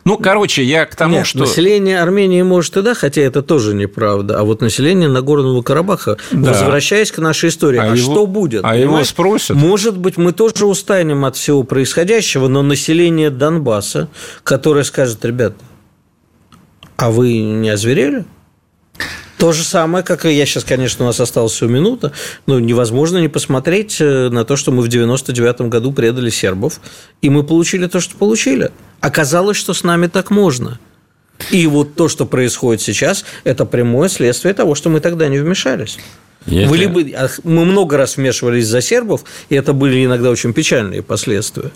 [0.06, 1.39] ну, короче, я к тому, Нет, что...
[1.39, 4.39] население Армении может и да, хотя это тоже неправда.
[4.39, 6.51] А вот население Нагорного Карабаха, да.
[6.51, 7.95] возвращаясь к нашей истории, а, а его...
[7.95, 8.60] что будет?
[8.60, 8.84] А понимаете?
[8.84, 9.56] его спросят?
[9.56, 14.10] Может быть, мы тоже устанем от всего происходящего, но население Донбасса,
[14.43, 15.54] которое скажет, ребят,
[16.97, 18.26] а вы не озверели?
[19.43, 22.13] То же самое, как и я сейчас, конечно, у нас осталась всего минута,
[22.45, 26.79] но невозможно не посмотреть э, на то, что мы в 99 году предали сербов,
[27.21, 28.71] и мы получили то, что получили.
[29.01, 30.79] Оказалось, что с нами так можно.
[31.51, 35.97] И вот то, что происходит сейчас, это прямое следствие того, что мы тогда не вмешались.
[36.45, 36.65] Если...
[36.69, 37.01] Вы либо...
[37.43, 41.71] Мы много раз вмешивались за сербов, и это были иногда очень печальные последствия.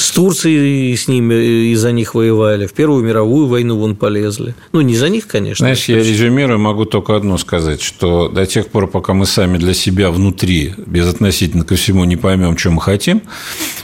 [0.00, 4.54] С Турцией с ними из-за них воевали, в Первую мировую войну вон полезли.
[4.72, 5.64] Ну, не за них, конечно.
[5.64, 9.74] Знаешь, я резюмирую, могу только одно сказать, что до тех пор, пока мы сами для
[9.74, 13.20] себя внутри, безотносительно ко всему, не поймем, что мы хотим,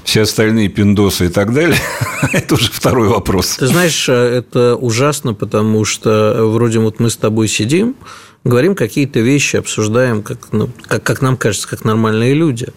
[0.05, 1.77] все остальные пиндосы и так далее,
[2.33, 3.57] это уже второй вопрос.
[3.59, 7.95] Ты знаешь, это ужасно, потому что вроде вот мы с тобой сидим,
[8.45, 12.69] говорим какие-то вещи, обсуждаем, как, ну, как, как нам кажется, как нормальные люди.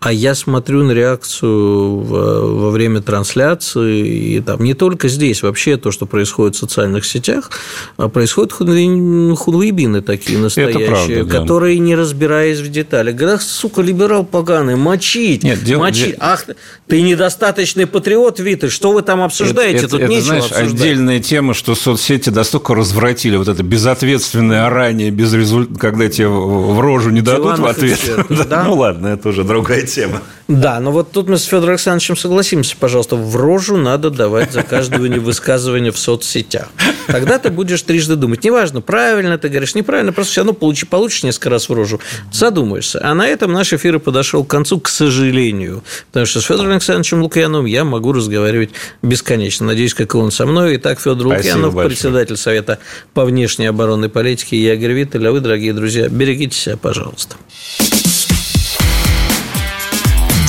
[0.00, 5.90] А я смотрю на реакцию во время трансляции, и там не только здесь, вообще то,
[5.90, 7.50] что происходит в социальных сетях,
[7.96, 11.40] а происходят хунвейбины такие настоящие, правда, да.
[11.40, 16.10] которые, не разбираясь в деталях, говорят, сука, либерал поганый, мочить, Нет, дел, мочить.
[16.10, 16.16] Дел...
[16.20, 16.44] Ах,
[16.86, 19.78] ты недостаточный патриот, Виталь, что вы там обсуждаете?
[19.78, 20.72] Это, Тут это, нечего знаешь, обсуждать.
[20.74, 25.76] отдельная тема, что соцсети настолько развратили вот это безответственное орание, без результ...
[25.78, 27.98] когда тебе в рожу не дадут Диванов в ответ.
[28.48, 28.62] Да?
[28.62, 30.22] Ну ладно, это уже другая тема.
[30.46, 34.62] Да, но вот тут мы с Федором Александровичем согласимся, пожалуйста, в рожу надо давать за
[34.62, 36.68] каждое высказывание в соцсетях.
[37.08, 38.44] Тогда ты будешь трижды думать.
[38.44, 42.00] Неважно, правильно ты говоришь, неправильно, просто все равно получи, получишь несколько раз в рожу,
[42.32, 43.00] задумаешься.
[43.02, 45.82] А на этом наш эфир и подошел к концу, к сожалению.
[46.08, 48.70] Потому что с Федором Александровичем Лукьяновым я могу разговаривать
[49.02, 49.66] бесконечно.
[49.66, 50.76] Надеюсь, как и он со мной.
[50.76, 52.78] Итак, Федор Лукьянов, председатель Совета
[53.14, 55.26] по внешней оборонной политике, и я Игорь Виттель.
[55.26, 57.36] А вы, дорогие друзья, берегите себя, пожалуйста.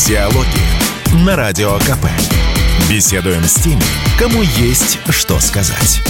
[0.08, 2.08] Диалоги на Радио КП.
[2.90, 3.84] Беседуем с теми,
[4.18, 6.02] кому есть что сказать.